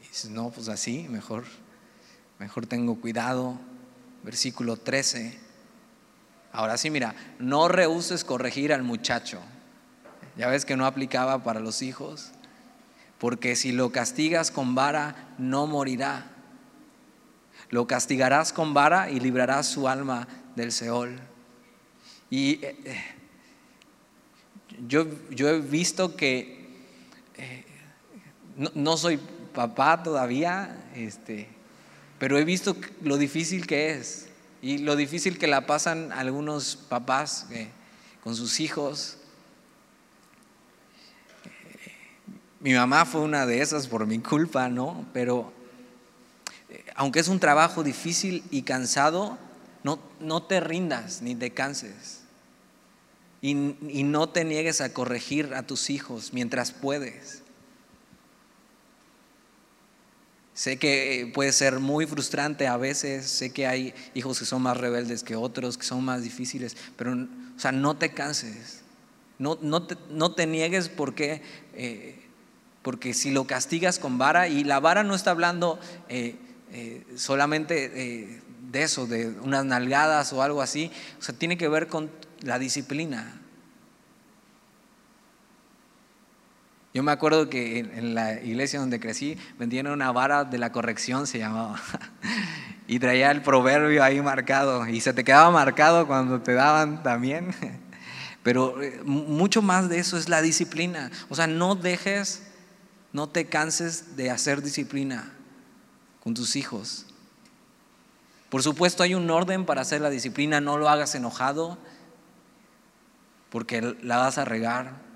[0.00, 1.44] Y no, pues así, mejor,
[2.38, 3.58] mejor tengo cuidado.
[4.22, 5.38] Versículo 13.
[6.52, 9.40] Ahora sí, mira, no rehuses corregir al muchacho.
[10.36, 12.32] Ya ves que no aplicaba para los hijos.
[13.18, 16.30] Porque si lo castigas con vara, no morirá.
[17.70, 21.20] Lo castigarás con vara y librarás su alma del Seol.
[22.30, 23.04] Y eh, eh,
[24.88, 26.62] yo, yo he visto que
[27.36, 27.64] eh,
[28.74, 29.18] no, soy
[29.54, 31.48] papá todavía, este,
[32.22, 34.28] pero he visto lo difícil que es
[34.62, 37.66] y lo difícil que la pasan algunos papás eh,
[38.22, 39.16] con sus hijos.
[42.60, 45.04] Mi mamá fue una de esas por mi culpa, ¿no?
[45.12, 45.52] Pero
[46.70, 49.36] eh, aunque es un trabajo difícil y cansado,
[49.82, 52.20] no, no te rindas ni te canses.
[53.40, 57.41] Y, no te niegues a corregir a tus hijos mientras puedes.
[60.62, 64.76] Sé que puede ser muy frustrante a veces, sé que hay hijos que son más
[64.76, 68.82] rebeldes que otros, que son más difíciles, pero o sea, no te canses,
[69.40, 71.42] no, no, te, no te, niegues porque,
[71.74, 72.16] eh,
[72.82, 76.36] porque si lo castigas con vara, y la vara no está hablando eh,
[76.70, 77.88] eh, solamente
[78.70, 82.08] de eso, de unas nalgadas o algo así, o sea, tiene que ver con
[82.42, 83.41] la disciplina.
[86.94, 91.26] Yo me acuerdo que en, la iglesia donde crecí vendían una vara de la corrección,
[91.26, 91.80] se llamaba.
[92.88, 94.86] Y traía el proverbio ahí marcado.
[94.86, 97.54] Y se te quedaba marcado cuando te daban también.
[98.42, 101.10] Pero eh, mucho más de eso es la disciplina.
[101.30, 102.42] O sea, no dejes,
[103.12, 105.32] no te canses de hacer disciplina
[106.22, 107.06] con tus hijos.
[108.50, 111.78] Por supuesto hay un orden para hacer la disciplina, no lo hagas enojado,
[113.48, 115.11] porque la vas a regar.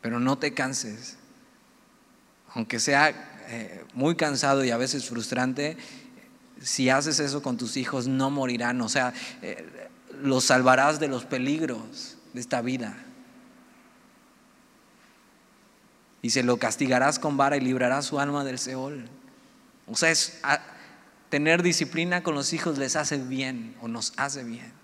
[0.00, 1.16] Pero no te canses.
[2.54, 3.10] Aunque sea
[3.48, 5.76] eh, muy cansado y a veces frustrante,
[6.60, 8.80] si haces eso con tus hijos no morirán.
[8.80, 9.88] O sea, eh,
[10.22, 12.96] los salvarás de los peligros de esta vida.
[16.20, 19.08] Y se lo castigarás con vara y librarás su alma del Seol.
[19.86, 20.12] O sea,
[21.28, 24.77] tener disciplina con los hijos les hace bien o nos hace bien.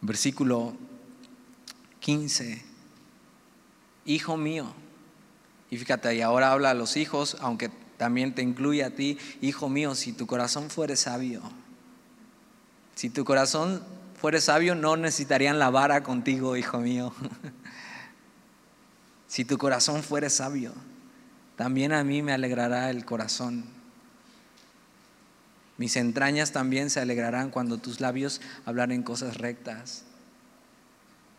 [0.00, 0.74] Versículo
[2.00, 2.64] 15.
[4.06, 4.72] Hijo mío.
[5.70, 9.68] Y fíjate, y ahora habla a los hijos, aunque también te incluye a ti, hijo
[9.68, 11.42] mío, si tu corazón fuere sabio.
[12.94, 13.82] Si tu corazón
[14.14, 17.12] fuere sabio, no necesitarían la vara contigo, hijo mío.
[19.28, 20.72] Si tu corazón fuere sabio,
[21.54, 23.77] también a mí me alegrará el corazón.
[25.78, 30.04] Mis entrañas también se alegrarán cuando tus labios hablaren cosas rectas.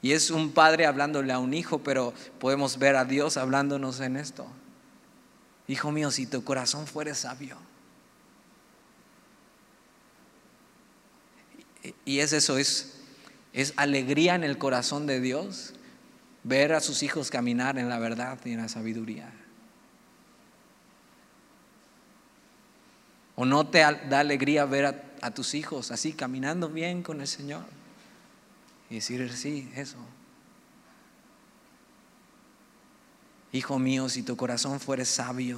[0.01, 4.15] Y es un padre hablándole a un hijo, pero podemos ver a Dios hablándonos en
[4.15, 4.47] esto.
[5.67, 7.57] Hijo mío, si tu corazón fuere sabio.
[12.05, 12.95] Y es eso, es,
[13.51, 15.73] es alegría en el corazón de Dios
[16.43, 19.31] ver a sus hijos caminar en la verdad y en la sabiduría.
[23.39, 27.63] ¿O no te da alegría ver a, tus hijos así caminando bien con el Señor?
[28.89, 29.95] Y decir, sí, eso.
[33.53, 35.57] Hijo mío, si tu corazón fuere sabio,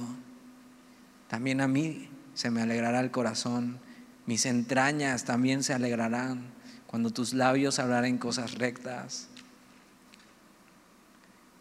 [1.26, 3.80] también a mí se me alegrará el corazón,
[4.26, 6.52] mis entrañas también se alegrarán
[6.86, 9.26] cuando tus labios hablaren cosas rectas.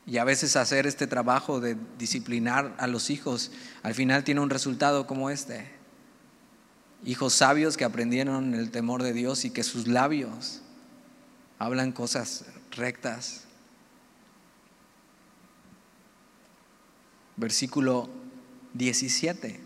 [0.06, 4.52] Y a veces hacer este trabajo de disciplinar a los hijos, al final tiene un
[4.52, 5.81] resultado como este.
[7.04, 10.62] Hijos sabios que aprendieron el temor de Dios y que sus labios
[11.58, 13.46] hablan cosas rectas.
[17.38, 18.10] Versículo
[18.74, 19.60] 17.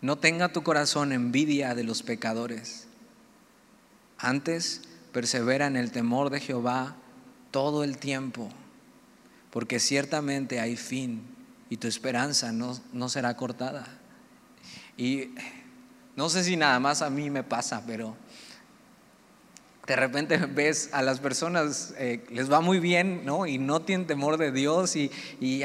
[0.00, 2.86] No tenga tu corazón envidia de los pecadores.
[4.18, 6.96] Antes persevera en el temor de Jehová
[7.50, 8.50] todo el tiempo,
[9.50, 11.22] porque ciertamente hay fin
[11.70, 14.01] y tu esperanza no, no será cortada.
[14.96, 15.30] Y
[16.16, 18.16] no sé si nada más a mí me pasa, pero
[19.86, 23.46] de repente ves a las personas, eh, les va muy bien, ¿no?
[23.46, 25.10] Y no tienen temor de Dios y,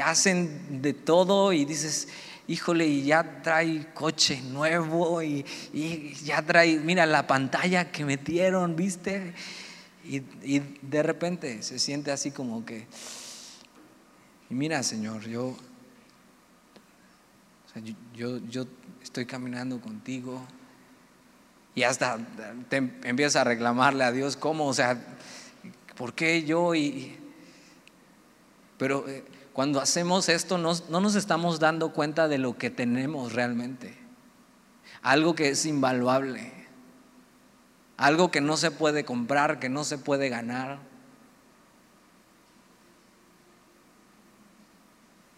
[0.00, 2.08] hacen de todo y dices,
[2.46, 5.44] híjole, y ya trae coche nuevo y,
[6.24, 9.34] ya trae, mira la pantalla que metieron, ¿viste?
[10.04, 10.20] Y,
[10.82, 12.86] de repente se siente así como que,
[14.50, 15.54] y mira Señor, yo,
[18.16, 18.66] yo
[19.08, 20.46] estoy caminando contigo
[21.74, 22.18] y hasta
[22.68, 24.66] te empiezas a reclamarle a Dios, ¿cómo?
[24.66, 25.02] O sea,
[25.96, 26.74] ¿por qué yo?
[26.74, 27.16] Y,
[28.76, 33.32] pero eh, cuando hacemos esto no, no nos estamos dando cuenta de lo que tenemos
[33.32, 33.96] realmente.
[35.00, 36.52] Algo que es invaluable.
[37.96, 40.80] Algo que no se puede comprar, que no se puede ganar.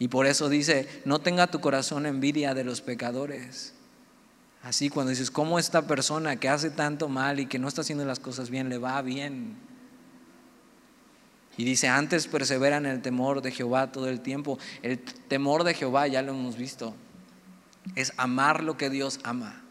[0.01, 3.75] Y por eso dice, no tenga tu corazón envidia de los pecadores.
[4.63, 8.07] Así cuando dices, ¿cómo esta persona que hace tanto mal y que no está haciendo
[8.07, 9.57] las cosas bien, le va bien?
[11.59, 14.59] Y dice, antes persevera en el temor de Jehová todo el tiempo.
[14.81, 16.95] El temor de Jehová, ya lo hemos visto,
[17.95, 19.63] es amar lo que Dios ama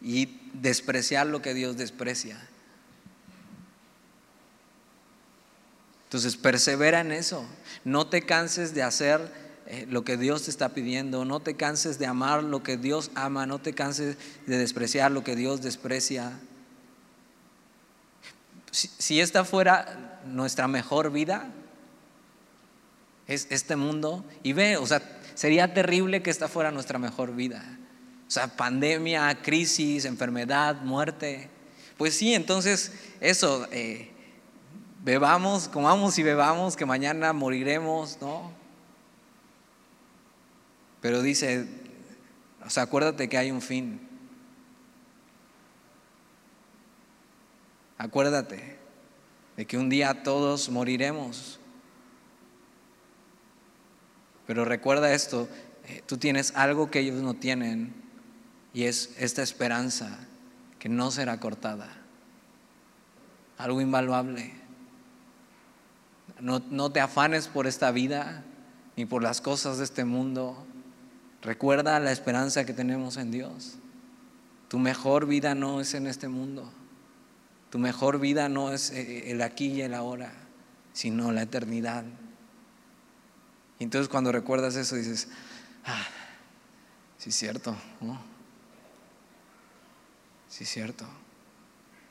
[0.00, 2.48] y despreciar lo que Dios desprecia.
[6.14, 7.44] Entonces, persevera en eso.
[7.82, 9.32] No te canses de hacer
[9.66, 13.10] eh, lo que Dios te está pidiendo, no te canses de amar lo que Dios
[13.16, 16.38] ama, no te canses de despreciar lo que Dios desprecia.
[18.70, 21.50] Si, esta fuera nuestra mejor vida,
[23.26, 25.02] es este mundo, y ve, o sea,
[25.34, 27.76] sería terrible que esta fuera nuestra mejor vida.
[28.28, 31.50] O sea, pandemia, crisis, enfermedad, muerte.
[31.96, 34.13] Pues sí, entonces eso, eh,
[35.04, 38.50] bebamos, comamos y bebamos, que mañana moriremos, ¿no?
[41.02, 41.68] Pero dice,
[42.64, 44.00] o sea, acuérdate que hay un fin.
[47.98, 48.78] Acuérdate
[49.56, 51.60] de que un día todos moriremos.
[54.46, 55.48] Pero recuerda esto,
[55.86, 57.94] eh, tú tienes algo que ellos no tienen
[58.72, 60.26] y es esta esperanza
[60.78, 61.94] que no será cortada.
[63.58, 64.63] Algo invaluable.
[66.44, 68.44] No, no te afanes por esta vida
[68.98, 70.66] ni por las cosas de este mundo.
[71.40, 73.76] Recuerda la esperanza que tenemos en Dios.
[74.68, 76.70] Tu mejor vida no es en este mundo.
[77.70, 80.34] Tu mejor vida no es eh, el aquí y el ahora,
[80.92, 82.04] sino la eternidad.
[83.78, 85.28] Y entonces cuando recuerdas eso dices,
[85.86, 86.06] ah,
[87.16, 88.20] sí es cierto, ¿no?
[90.50, 91.06] Sí es cierto.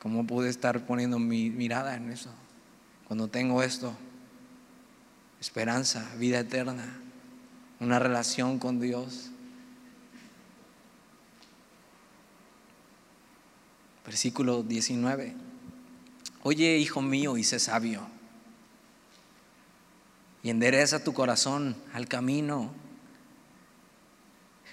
[0.00, 2.30] ¿Cómo pude estar poniendo mi mirada en eso?
[3.06, 3.96] Cuando tengo esto,
[5.44, 7.02] esperanza, vida eterna
[7.78, 9.30] una relación con Dios.
[14.06, 15.34] Versículo 19.
[16.44, 18.06] Oye, hijo mío, y sé sabio,
[20.42, 22.70] y endereza tu corazón al camino.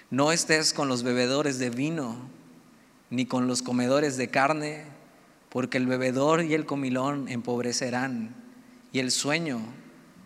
[0.08, 2.16] No estés con los bebedores de vino,
[3.10, 4.84] ni con los comedores de carne,
[5.50, 8.34] porque el bebedor y el comilón empobrecerán,
[8.90, 9.60] y el sueño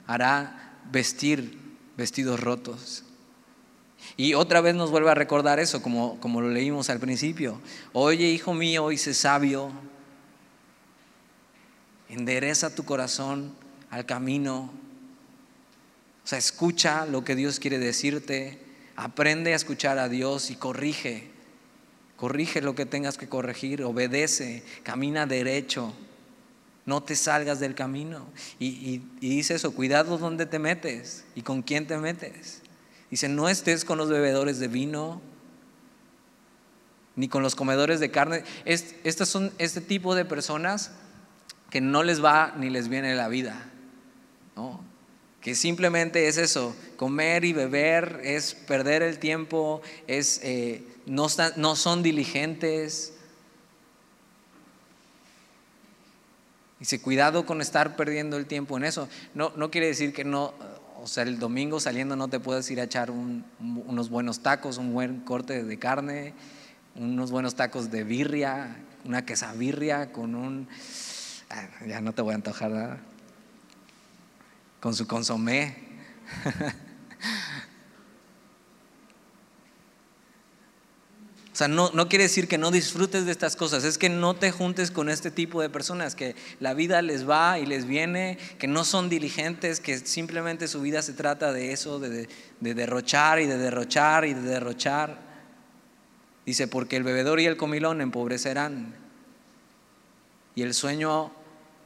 [0.06, 1.58] hará vestir
[1.96, 3.04] vestidos rotos.
[4.16, 7.60] Y otra vez nos vuelve a recordar eso, como, como lo leímos al principio.
[7.92, 9.70] Oye, hijo mío, sé sabio,
[12.08, 13.54] endereza tu corazón
[13.90, 14.70] al camino.
[16.24, 18.58] O sea, escucha lo que Dios quiere decirte,
[18.96, 21.30] aprende a escuchar a Dios y corrige.
[22.16, 25.94] Corrige lo que tengas que corregir, obedece, camina derecho
[26.86, 28.26] no te salgas del camino.
[28.58, 32.62] Y, dice eso, cuidado donde te metes y con quién te metes.
[33.10, 35.20] Dice, no estés con los bebedores de vino,
[37.16, 38.44] ni con los comedores de carne.
[38.64, 40.92] Estas son este tipo de personas
[41.70, 43.70] que no les va ni les viene la vida.
[45.40, 52.02] Que simplemente es eso, comer y beber, es perder el tiempo, es, eh, no son
[52.02, 53.15] diligentes.
[56.78, 59.08] Dice, cuidado con estar perdiendo el tiempo en eso.
[59.34, 60.52] No, no quiere decir que no,
[61.00, 64.92] o sea, el domingo saliendo no te puedes ir a echar unos buenos tacos, un
[64.92, 66.34] buen corte de carne,
[66.94, 70.68] unos buenos tacos de birria, una quesabirria con un...
[71.48, 72.98] Ah, ya no te voy a antojar nada.
[74.80, 75.76] Con su consomé.
[81.56, 84.34] O sea, no, no, quiere decir que no disfrutes de estas cosas, es que no
[84.34, 88.36] te juntes con este tipo de personas, que la vida les va y les viene,
[88.58, 92.28] que no son diligentes, que simplemente su vida se trata de eso, de,
[92.60, 95.18] de derrochar y de derrochar y de derrochar.
[96.44, 98.94] Dice, porque el bebedor y el comilón empobrecerán
[100.54, 101.32] y el sueño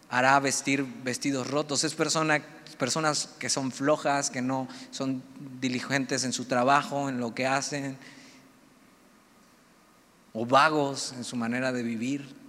[0.09, 1.85] hará vestir vestidos rotos.
[1.85, 2.43] Es persona,
[2.77, 5.23] personas que son flojas, que no son
[5.61, 7.97] diligentes en su trabajo, en lo que hacen
[10.33, 12.41] o vagos en su manera de vivir.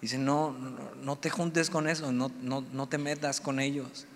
[0.00, 4.06] Dice, no, no, te juntes con eso, no, no, te metas con ellos.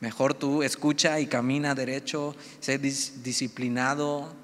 [0.00, 4.34] Mejor tú escucha y camina derecho, sé disciplinado,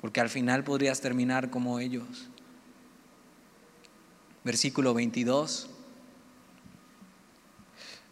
[0.00, 2.28] porque al final podrías terminar como ellos.
[4.44, 5.68] Versículo 22.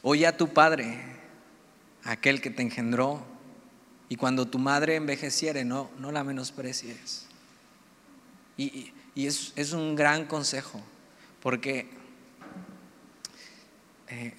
[0.02, 1.00] Oye a tu padre,
[2.04, 3.35] aquel que te engendró
[4.08, 7.26] y cuando tu madre envejeciere, no, no la menosprecies.
[8.56, 10.80] Y, es, un gran consejo,
[11.42, 11.88] porque,
[14.08, 14.34] eh,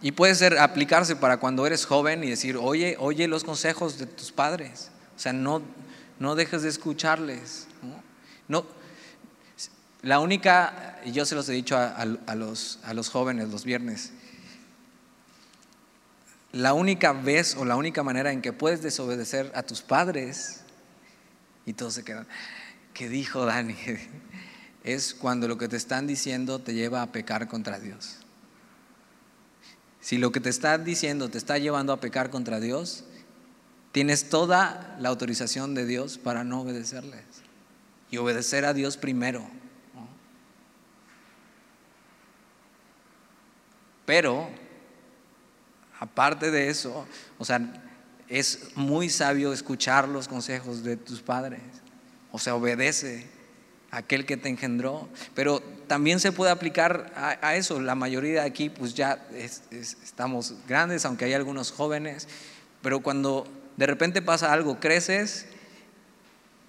[0.00, 4.06] y puede ser aplicarse para cuando eres joven y decir, oye, oye los consejos de
[4.06, 4.90] tus padres.
[5.16, 5.62] O sea, no,
[6.18, 7.68] no dejes de escucharles.
[8.48, 8.66] No,
[10.02, 14.12] la única, y yo se los he dicho a, los, a los jóvenes los viernes,
[16.52, 20.60] la única vez o la única manera en que puedes desobedecer a tus padres,
[21.64, 22.26] y todos se quedan,
[22.94, 23.76] ¿qué dijo Dani?
[24.84, 28.16] Es cuando lo que te están diciendo te lleva a pecar contra Dios.
[30.00, 33.04] Si lo que te están diciendo te está llevando a pecar contra Dios,
[33.92, 37.22] tienes toda la autorización de Dios para no obedecerles
[38.10, 39.48] y obedecer a Dios primero.
[44.04, 44.50] Pero
[46.02, 47.06] Aparte de eso,
[47.38, 47.60] o sea,
[48.28, 51.60] es muy sabio escuchar los consejos de tus padres.
[52.32, 53.28] O sea, obedece
[53.92, 55.08] a aquel que te engendró.
[55.36, 57.80] Pero también se puede aplicar a, eso.
[57.80, 62.26] La mayoría de aquí, pues ya estamos grandes, aunque hay algunos jóvenes.
[62.82, 63.46] Pero cuando
[63.76, 65.46] de repente pasa algo, creces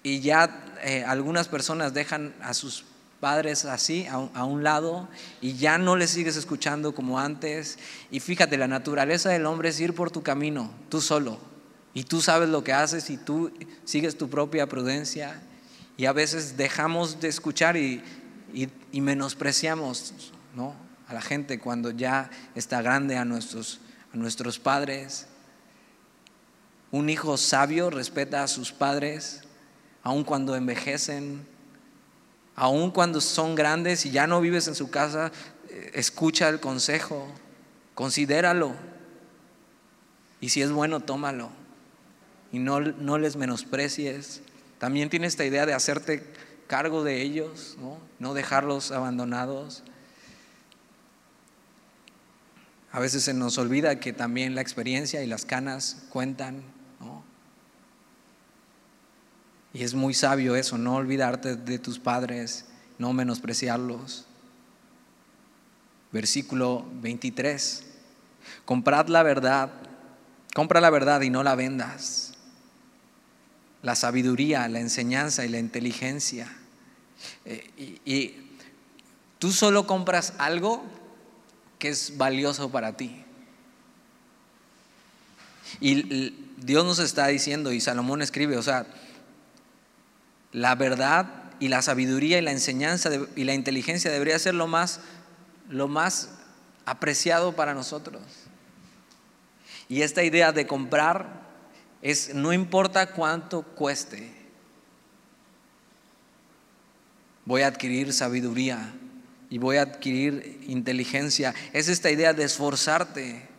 [0.04, 2.84] y ya eh, algunas personas dejan a sus
[3.24, 5.08] padres así a un, lado
[5.40, 7.78] y ya no les sigues escuchando como antes.
[8.10, 11.38] Y fíjate, la naturaleza del hombre es ir por tu camino, tú solo.
[11.94, 13.50] Y tú sabes lo que haces y tú
[13.84, 15.40] sigues tu propia prudencia.
[15.96, 18.04] Y a veces dejamos de escuchar y,
[18.92, 20.12] menospreciamos
[20.54, 20.74] ¿no?
[21.08, 23.80] a la gente cuando ya está grande, a nuestros,
[24.12, 25.28] a nuestros padres.
[26.90, 29.44] Un hijo sabio respeta a sus padres,
[30.02, 31.53] aun cuando envejecen,
[32.56, 35.32] Aun cuando son grandes y ya no vives en su casa,
[35.68, 37.26] eh, escucha el consejo,
[37.94, 38.74] considéralo.
[40.40, 41.50] Y si es bueno, tómalo.
[42.52, 44.42] Y no, no les menosprecies.
[44.78, 46.24] También tiene esta idea de hacerte
[46.66, 49.82] cargo de ellos, no, no dejarlos abandonados.
[52.92, 56.62] A veces se nos olvida que también la experiencia y las canas cuentan.
[59.74, 62.66] Y es muy sabio eso, no olvidarte de tus padres,
[62.96, 64.24] no menospreciarlos.
[66.12, 67.84] Versículo 23.
[68.64, 69.72] Comprad la verdad,
[70.54, 72.34] compra la verdad y no la vendas.
[73.82, 76.56] La sabiduría, la enseñanza y la inteligencia.
[77.44, 78.36] Eh, y
[79.40, 80.84] tú solo compras algo
[81.80, 83.24] que es valioso para ti.
[85.80, 88.86] Y Dios nos está diciendo, y Salomón escribe, o sea,
[90.54, 91.26] la verdad
[91.58, 95.00] y la sabiduría y la enseñanza y la inteligencia debería ser lo más,
[95.68, 96.30] lo más
[96.86, 98.22] apreciado para nosotros.
[99.88, 101.42] Y esta idea de comprar
[102.00, 104.32] es no importa cuánto cueste,
[107.44, 108.94] voy a adquirir sabiduría
[109.50, 111.52] y voy a adquirir inteligencia.
[111.72, 113.53] Es esta idea de esforzarte.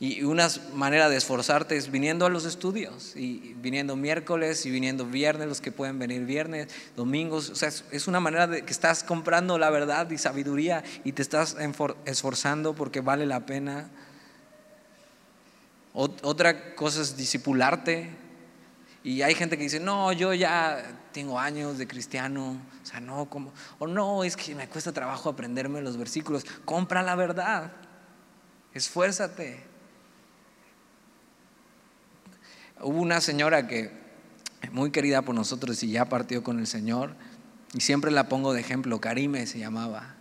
[0.00, 5.06] Y una manera de esforzarte es viniendo a los estudios, y viniendo miércoles y viniendo
[5.06, 7.50] viernes, los que pueden venir viernes, domingos.
[7.50, 11.22] O sea, es una manera de que estás comprando la verdad y sabiduría y te
[11.22, 11.56] estás
[12.04, 13.90] esforzando porque vale la pena.
[15.92, 18.10] Otra cosa es discipularte.
[19.04, 20.80] Y hay gente que dice, no, yo ya
[21.12, 25.28] tengo años de cristiano, o sea, no, como, o no, es que me cuesta trabajo
[25.28, 26.44] aprenderme los versículos.
[26.64, 27.72] Compra la verdad,
[28.72, 29.71] esfuérzate.
[32.82, 33.90] Hubo una señora que
[34.72, 37.14] muy querida por nosotros y ya partió con el Señor,
[37.74, 40.14] y siempre la pongo de ejemplo, Karime se llamaba.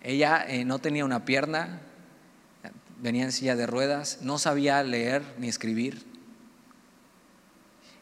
[0.00, 1.80] Ella eh, no tenía una pierna,
[3.00, 6.04] venía en silla de ruedas, no sabía leer ni escribir.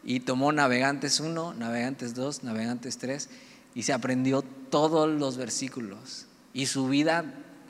[0.03, 3.29] Y tomó Navegantes 1, Navegantes 2, Navegantes 3
[3.75, 6.27] y se aprendió todos los versículos.
[6.53, 7.25] Y su vida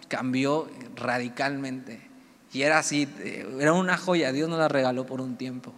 [0.08, 2.08] cambió radicalmente.
[2.52, 5.72] Y era así, eh, era una joya, Dios nos la regaló por un tiempo.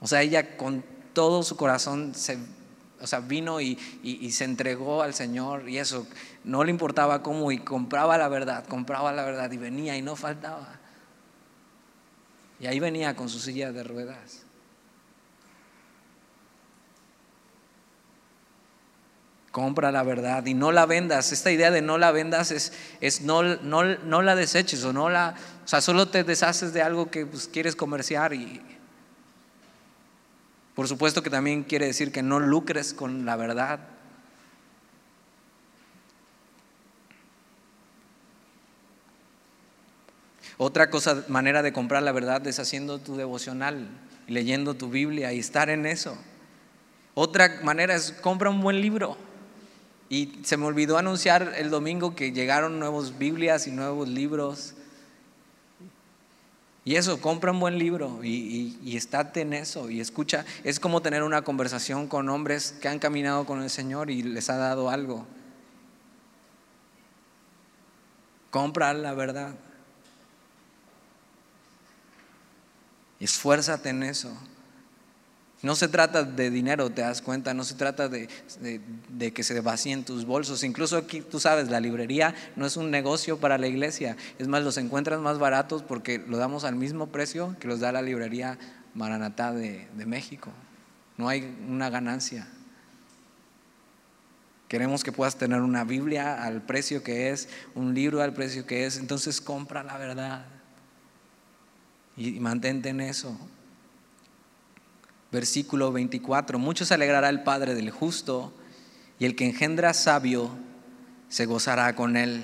[0.00, 2.38] O sea, ella con todo su corazón se,
[3.00, 3.76] o sea, vino y,
[4.30, 6.06] se entregó al Señor y eso,
[6.44, 10.16] no le importaba cómo y compraba la verdad, compraba la verdad y venía y no
[10.16, 10.78] faltaba.
[12.60, 14.44] Y ahí venía con su silla de ruedas.
[19.52, 21.32] Compra la verdad y no la vendas.
[21.32, 25.08] Esta idea de no la vendas es, es no, no, no, la deseches o no
[25.08, 25.34] la,
[25.64, 28.60] o sea, solo te deshaces de algo que pues, quieres comerciar y,
[30.78, 33.80] por supuesto que también quiere decir que no lucres con la verdad.
[40.56, 43.88] Otra cosa, manera de comprar la verdad es haciendo tu devocional,
[44.28, 46.16] leyendo tu Biblia y estar en eso.
[47.14, 49.16] Otra manera es compra un buen libro.
[50.08, 54.74] Y se me olvidó anunciar el domingo que llegaron nuevos Biblias y nuevos libros.
[56.88, 60.46] Y eso, compra un buen libro y, y, estate en eso y escucha.
[60.64, 64.48] Es como tener una conversación con hombres que han caminado con el Señor y les
[64.48, 65.26] ha dado algo.
[68.50, 69.54] Compra la verdad.
[73.20, 74.32] Esfuérzate en eso.
[75.60, 78.28] No se trata de dinero, te das cuenta, no se trata de,
[79.34, 80.62] que se vacíen tus bolsos.
[80.62, 84.16] Incluso aquí, tú sabes, la librería no es un negocio para la iglesia.
[84.38, 87.90] Es más, los encuentras más baratos porque lo damos al mismo precio que los da
[87.90, 88.56] la librería
[88.94, 90.52] Maranatá de, de México.
[91.16, 92.46] No hay una ganancia.
[94.68, 98.86] Queremos que puedas tener una Biblia al precio que es, un libro al precio que
[98.86, 98.96] es.
[98.96, 100.46] Entonces compra la verdad
[102.16, 103.36] y mantente en eso
[105.30, 108.52] versículo 24, mucho se alegrará el Padre del justo
[109.18, 110.50] y el que engendra sabio
[111.28, 112.42] se gozará con él.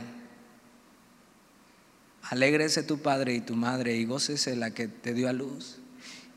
[2.22, 5.78] Alégrese tu padre y tu madre y gócese la que te dio a luz.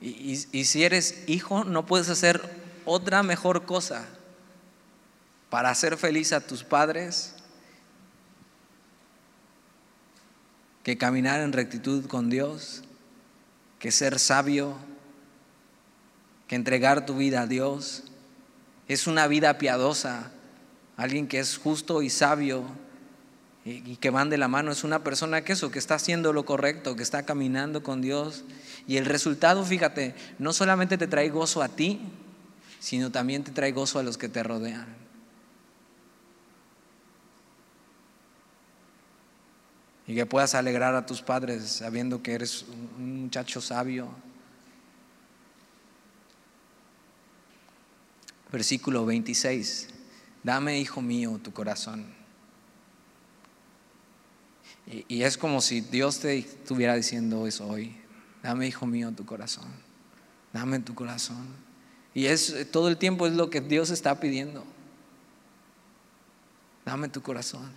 [0.01, 2.41] Y, y si eres hijo, no puedes hacer
[2.85, 4.05] otra mejor cosa
[5.49, 7.33] para hacer feliz a tus padres
[10.83, 12.83] que caminar en rectitud con Dios,
[13.79, 14.77] que ser sabio
[16.47, 18.03] que entregar tu vida a Dios.
[18.87, 20.31] Es una vida piadosa.
[20.95, 22.65] Alguien que es justo y sabio
[23.65, 26.45] y, que van de la mano es una persona que eso, que está haciendo lo
[26.45, 28.45] correcto, que está caminando con Dios.
[28.87, 31.99] Y el resultado, fíjate, no solamente te trae gozo a ti,
[32.79, 34.87] sino también te trae gozo a los que te rodean.
[40.07, 42.63] Y que puedas alegrar a tus padres sabiendo que eres
[42.97, 44.07] un muchacho sabio,
[48.51, 49.89] versículo 26.
[50.43, 52.05] Dame, hijo mío, tu corazón.
[54.85, 57.97] Y, es como si Dios te estuviera diciendo eso hoy.
[58.41, 59.65] Dame, hijo mío, tu corazón.
[60.53, 61.45] Dame tu corazón.
[62.13, 64.63] Y es todo el tiempo es lo que Dios está pidiendo.
[66.85, 67.69] Dame tu corazón.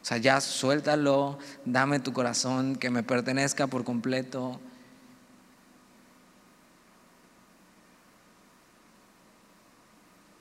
[0.00, 4.58] O sea, ya suéltalo, dame tu corazón, que me pertenezca por completo.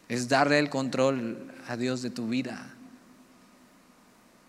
[0.10, 2.74] Es darle el control a Dios de tu vida.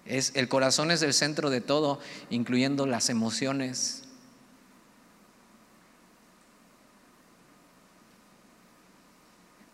[0.06, 2.00] Es, el corazón es el centro de todo,
[2.30, 4.04] incluyendo las emociones.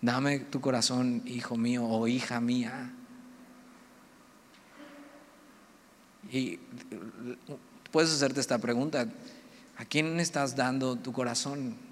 [0.03, 2.93] Dame tu corazón, hijo mío o hija mía.
[6.32, 6.59] Y
[7.93, 9.07] puedes hacerte esta pregunta,
[9.76, 11.86] ¿a quién estás dando tu corazón?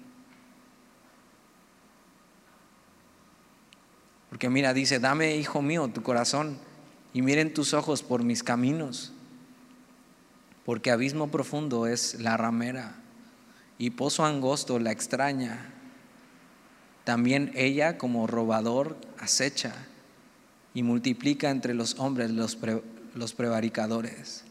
[4.35, 6.57] Porque mira, dice, dame, hijo mío, tu corazón
[7.13, 9.13] y miren tus ojos por mis caminos.
[10.65, 12.97] porque abismo profundo es la ramera
[13.77, 15.71] y pozo angosto la extraña.
[17.05, 19.73] También ella como robador acecha
[20.73, 22.57] y multiplica entre los hombres los,
[23.13, 24.43] los prevaricadores.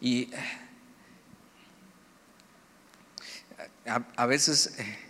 [0.00, 0.30] Y
[3.84, 5.09] eh, a, veces eh,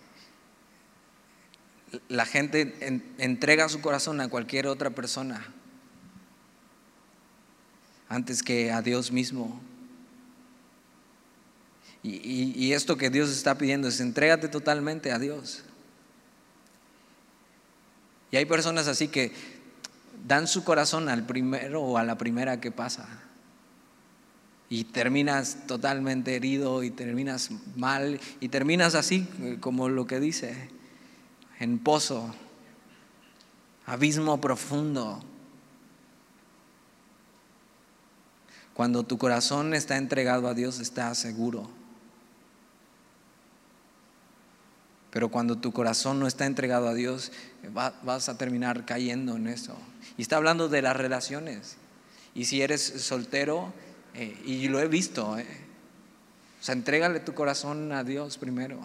[2.09, 2.75] la gente
[3.19, 5.47] entrega su corazón a cualquier otra persona
[8.09, 9.61] antes que a Dios mismo.
[12.03, 15.63] Y, y, esto que Dios está pidiendo es entrégate totalmente a Dios.
[18.31, 19.33] Y hay personas así que
[20.27, 23.07] dan su corazón al primero o a la primera que pasa.
[24.69, 29.27] Y terminas totalmente herido y terminas mal y terminas así
[29.61, 30.71] como lo que dice,
[31.61, 32.35] en pozo,
[33.87, 35.23] abismo profundo.
[38.75, 41.69] Cuando tu corazón está entregado a Dios, está seguro.
[45.11, 47.31] Pero cuando tu corazón no está entregado a Dios,
[47.73, 49.77] vas a terminar cayendo en eso.
[50.17, 51.77] Y está hablando de las relaciones.
[52.35, 53.73] Y si eres soltero,
[54.15, 55.47] eh, y lo he visto, eh,
[56.61, 58.79] o sea, entrégale tu corazón a Dios primero.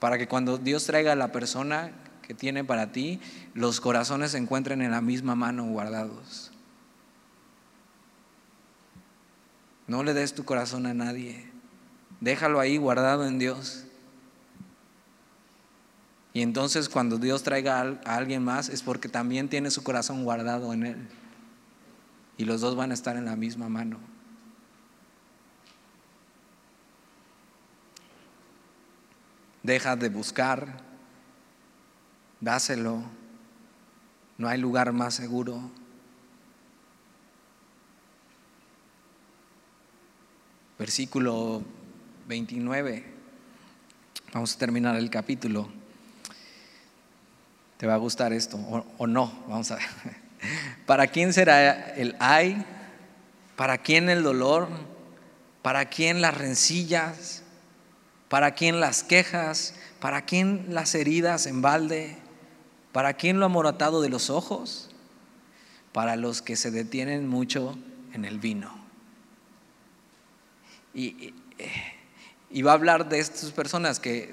[0.00, 1.92] Para que cuando Dios traiga a la persona
[2.26, 3.20] que tiene para ti,
[3.54, 6.50] los corazones se encuentren en la misma mano guardados.
[9.86, 11.50] No le des tu corazón a nadie.
[12.20, 13.84] Déjalo ahí guardado en Dios.
[16.32, 20.72] Y entonces cuando Dios traiga a alguien más es porque también tiene su corazón guardado
[20.72, 21.08] en Él.
[22.38, 23.98] Y los dos van a estar en la misma mano.
[29.62, 30.80] Deja de buscar,
[32.40, 33.02] dáselo.
[34.38, 35.70] No hay lugar más seguro.
[40.78, 41.62] Versículo
[42.26, 43.04] 29.
[44.32, 45.68] Vamos a terminar el capítulo.
[47.76, 48.56] ¿Te va a gustar esto
[48.98, 49.44] o, no?
[49.48, 49.84] Vamos a ver.
[50.86, 52.64] ¿Para quién será el ay?
[53.56, 54.68] ¿Para quién el dolor?
[55.60, 57.39] ¿Para quién las rencillas?
[58.30, 59.74] ¿Para quién las quejas?
[59.98, 62.16] ¿Para quién las heridas en balde?
[62.92, 64.88] ¿Para quién lo amoratado de los ojos?
[65.92, 67.76] Para los que se detienen mucho
[68.12, 68.72] en el vino.
[70.94, 71.34] Y,
[72.50, 74.32] y va a hablar de estas personas que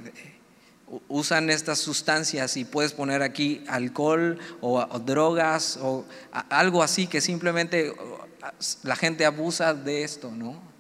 [1.08, 6.06] usan estas sustancias y puedes poner aquí alcohol o, drogas o
[6.50, 7.94] algo así que simplemente
[8.84, 10.77] la gente abusa de esto, ¿no?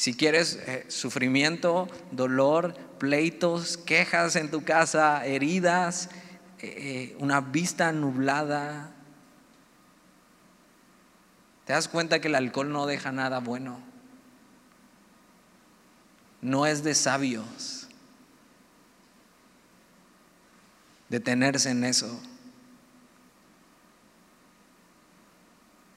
[0.00, 6.08] Si quieres eh, sufrimiento, dolor, pleitos, quejas en tu casa, heridas,
[6.60, 8.94] eh, una vista nublada,
[11.66, 13.78] te das cuenta que el alcohol no deja nada bueno
[16.40, 17.86] no es de sabios
[21.10, 22.22] detenerse en eso.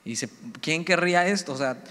[0.04, 0.30] Y dice,
[0.60, 1.54] ¿quién querría esto?
[1.54, 1.82] O sea,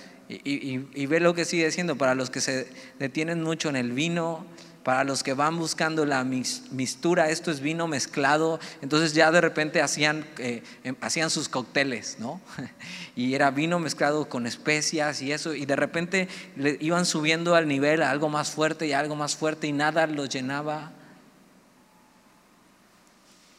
[0.44, 2.68] y, ve lo que sigue diciendo, para los que se
[2.98, 4.46] detienen mucho en el vino,
[4.82, 9.80] para los que van buscando la mistura, esto es vino mezclado, entonces ya de repente
[9.80, 12.40] hacían, eh, em, hacían sus cócteles, ¿no?
[13.14, 17.68] Y era vino mezclado con especias y eso, y de repente le iban subiendo al
[17.68, 20.92] nivel a algo más fuerte y algo más fuerte y nada los llenaba.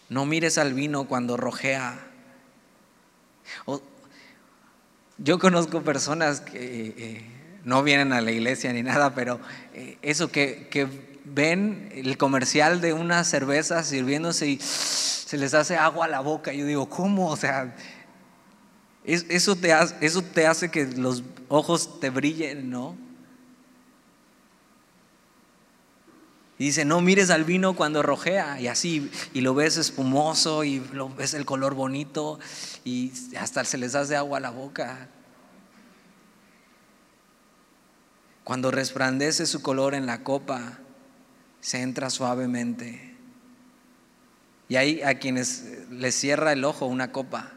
[0.09, 1.99] No mires al vino cuando rojea.
[5.17, 7.25] Yo conozco personas que eh,
[7.63, 9.39] no vienen a la iglesia ni nada, pero
[9.73, 10.87] eh, eso que, que
[11.25, 16.53] ven el comercial de una cerveza sirviéndose y se les hace agua a la boca.
[16.53, 17.29] Yo digo, ¿cómo?
[17.29, 17.75] O sea,
[19.05, 22.95] eso te hace, eso te hace que los ojos te brillen, ¿no?
[26.63, 31.09] Dice, no mires al vino cuando rojea y así, y lo ves espumoso y lo
[31.09, 32.39] ves el color bonito
[32.85, 35.09] y hasta se les hace agua a la boca.
[38.45, 40.79] Cuando resplandece su color en la copa,
[41.59, 43.13] se entra suavemente.
[44.69, 47.51] Y hay a quienes les cierra el ojo una copa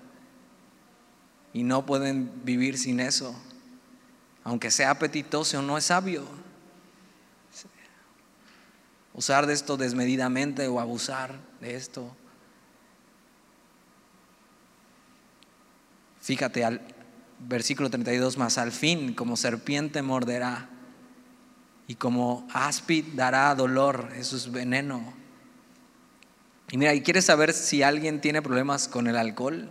[1.53, 3.41] y no pueden vivir sin eso.
[4.43, 6.25] Aunque sea apetitoso, no es sabio.
[9.17, 12.15] Usar de esto desmedidamente o abusar de esto.
[16.21, 16.83] Fíjate al
[17.39, 20.69] versículo 32 más, al fin como serpiente morderá
[21.87, 25.15] y como áspid dará dolor, eso es veneno.
[26.71, 29.71] Y mira, ¿y quieres saber si alguien tiene problemas con el alcohol?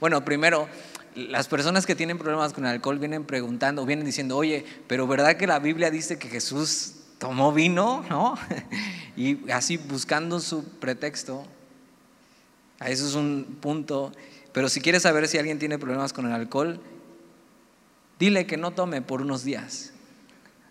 [0.00, 0.68] Bueno, primero,
[1.14, 5.38] las personas que tienen problemas con el alcohol vienen preguntando, vienen diciendo, oye, pero ¿verdad
[5.38, 8.04] que la Biblia dice que Jesús tomó vino?
[8.10, 8.36] ¿No?
[9.14, 11.44] Y así buscando su pretexto.
[12.80, 14.10] Eso es un punto.
[14.52, 16.80] Pero si quieres saber si alguien tiene problemas con el alcohol,
[18.18, 19.92] dile que no tome por unos días.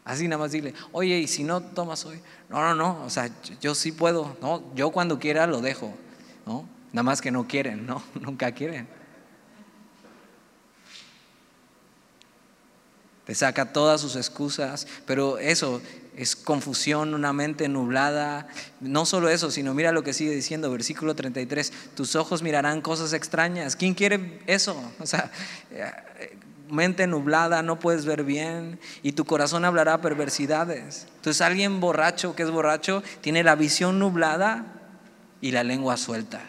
[0.04, 2.20] Así nada más dile, oye, ¿y si no tomas hoy?
[2.50, 3.30] No, no, no, o sea,
[3.62, 4.64] yo, sí puedo, ¿no?
[4.74, 5.94] Yo cuando quiera lo dejo,
[6.48, 6.68] ¿no?
[6.92, 8.02] Nada más que no quieren, ¿no?
[8.20, 8.88] Nunca quieren.
[13.26, 15.80] Te saca todas sus excusas, pero eso
[16.16, 18.48] es confusión, una mente nublada.
[18.80, 23.14] No solo eso, sino mira lo que sigue diciendo, versículo 33, tus ojos mirarán cosas
[23.14, 23.76] extrañas.
[23.76, 24.76] ¿Quién quiere eso?
[25.00, 25.32] O sea,
[26.70, 31.08] mente nublada, no puedes ver bien y tu corazón hablará perversidades.
[31.16, 34.66] Entonces alguien borracho que es borracho tiene la visión nublada
[35.42, 36.42] y la lengua suelta.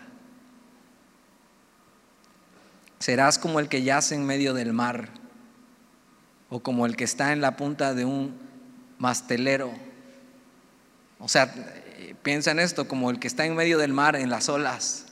[2.99, 5.09] Serás como el que yace en medio del mar
[6.51, 8.39] o como el que está en la punta de un
[9.03, 9.73] mastelero.
[11.19, 11.53] O sea,
[12.23, 15.07] piensa en esto como el que está en medio del mar en las olas.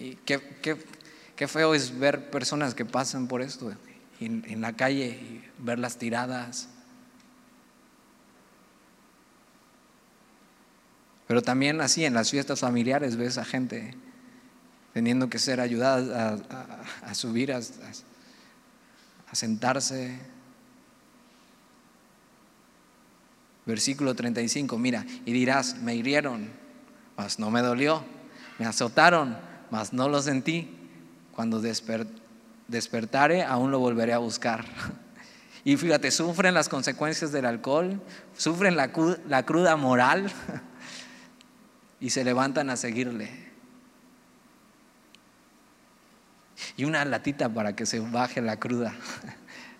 [0.00, 3.72] Y qué, feo es ver personas que pasan por esto
[4.18, 6.68] en, la calle y verlas tiradas.
[11.28, 13.94] Pero también así en las fiestas familiares ves a gente
[14.92, 16.38] teniendo que ser ayudada
[17.02, 17.60] a, subir, a,
[19.36, 20.18] sentarse.
[23.64, 26.50] Versículo 35, mira, y dirás, me hirieron,
[27.16, 28.04] mas no me dolió,
[28.58, 29.36] me azotaron,
[29.70, 30.72] mas no lo sentí.
[31.32, 34.64] Cuando despertare, aún lo volveré a buscar.
[35.64, 38.00] Y fíjate, sufren las consecuencias del alcohol,
[38.36, 38.92] sufren la,
[39.26, 40.30] la cruda moral
[42.00, 43.45] y se levantan a seguirle.
[46.76, 48.94] Y una latita para que se baje la cruda.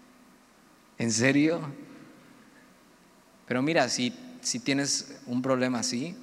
[0.98, 1.60] ¿En serio?
[3.46, 6.16] Pero mira, si, si tienes un problema así,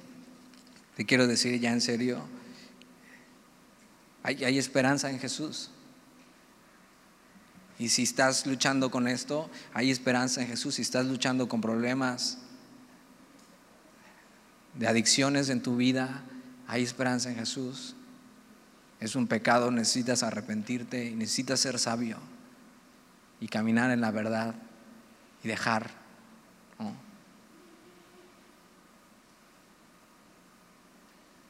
[0.96, 2.22] te quiero decir ya en serio,
[4.24, 5.70] hay, esperanza en Jesús.
[7.78, 10.76] Y si estás luchando con esto, hay esperanza en Jesús.
[10.76, 12.38] Si estás luchando con problemas
[14.72, 16.22] de adicciones en tu vida,
[16.66, 17.93] hay esperanza en Jesús.
[19.00, 22.18] Es un pecado, necesitas arrepentirte y necesitas ser sabio
[23.40, 24.54] y caminar en la verdad
[25.42, 26.04] y dejar.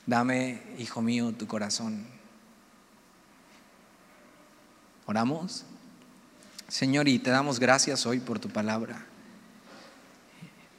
[0.06, 2.04] Dame, hijo mío, tu corazón.
[5.06, 5.64] Oramos.
[6.68, 9.06] Señor, y te damos gracias hoy por tu palabra.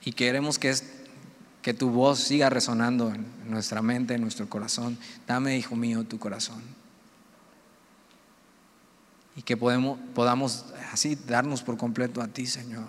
[0.04, 0.76] Y queremos que,
[1.64, 4.98] que tu voz siga resonando en nuestra mente, en nuestro corazón.
[5.28, 6.62] Dame, hijo mío, tu corazón.
[9.36, 12.88] Y que podamos así darnos por completo a ti, Señor.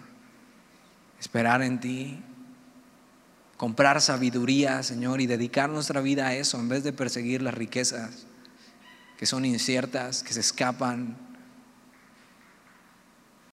[1.19, 2.23] Esperar en ti.
[3.57, 8.27] Comprar sabiduría, Señor, y dedicar nuestra vida a eso en vez de perseguir las riquezas
[9.17, 11.17] que son inciertas, que se escapan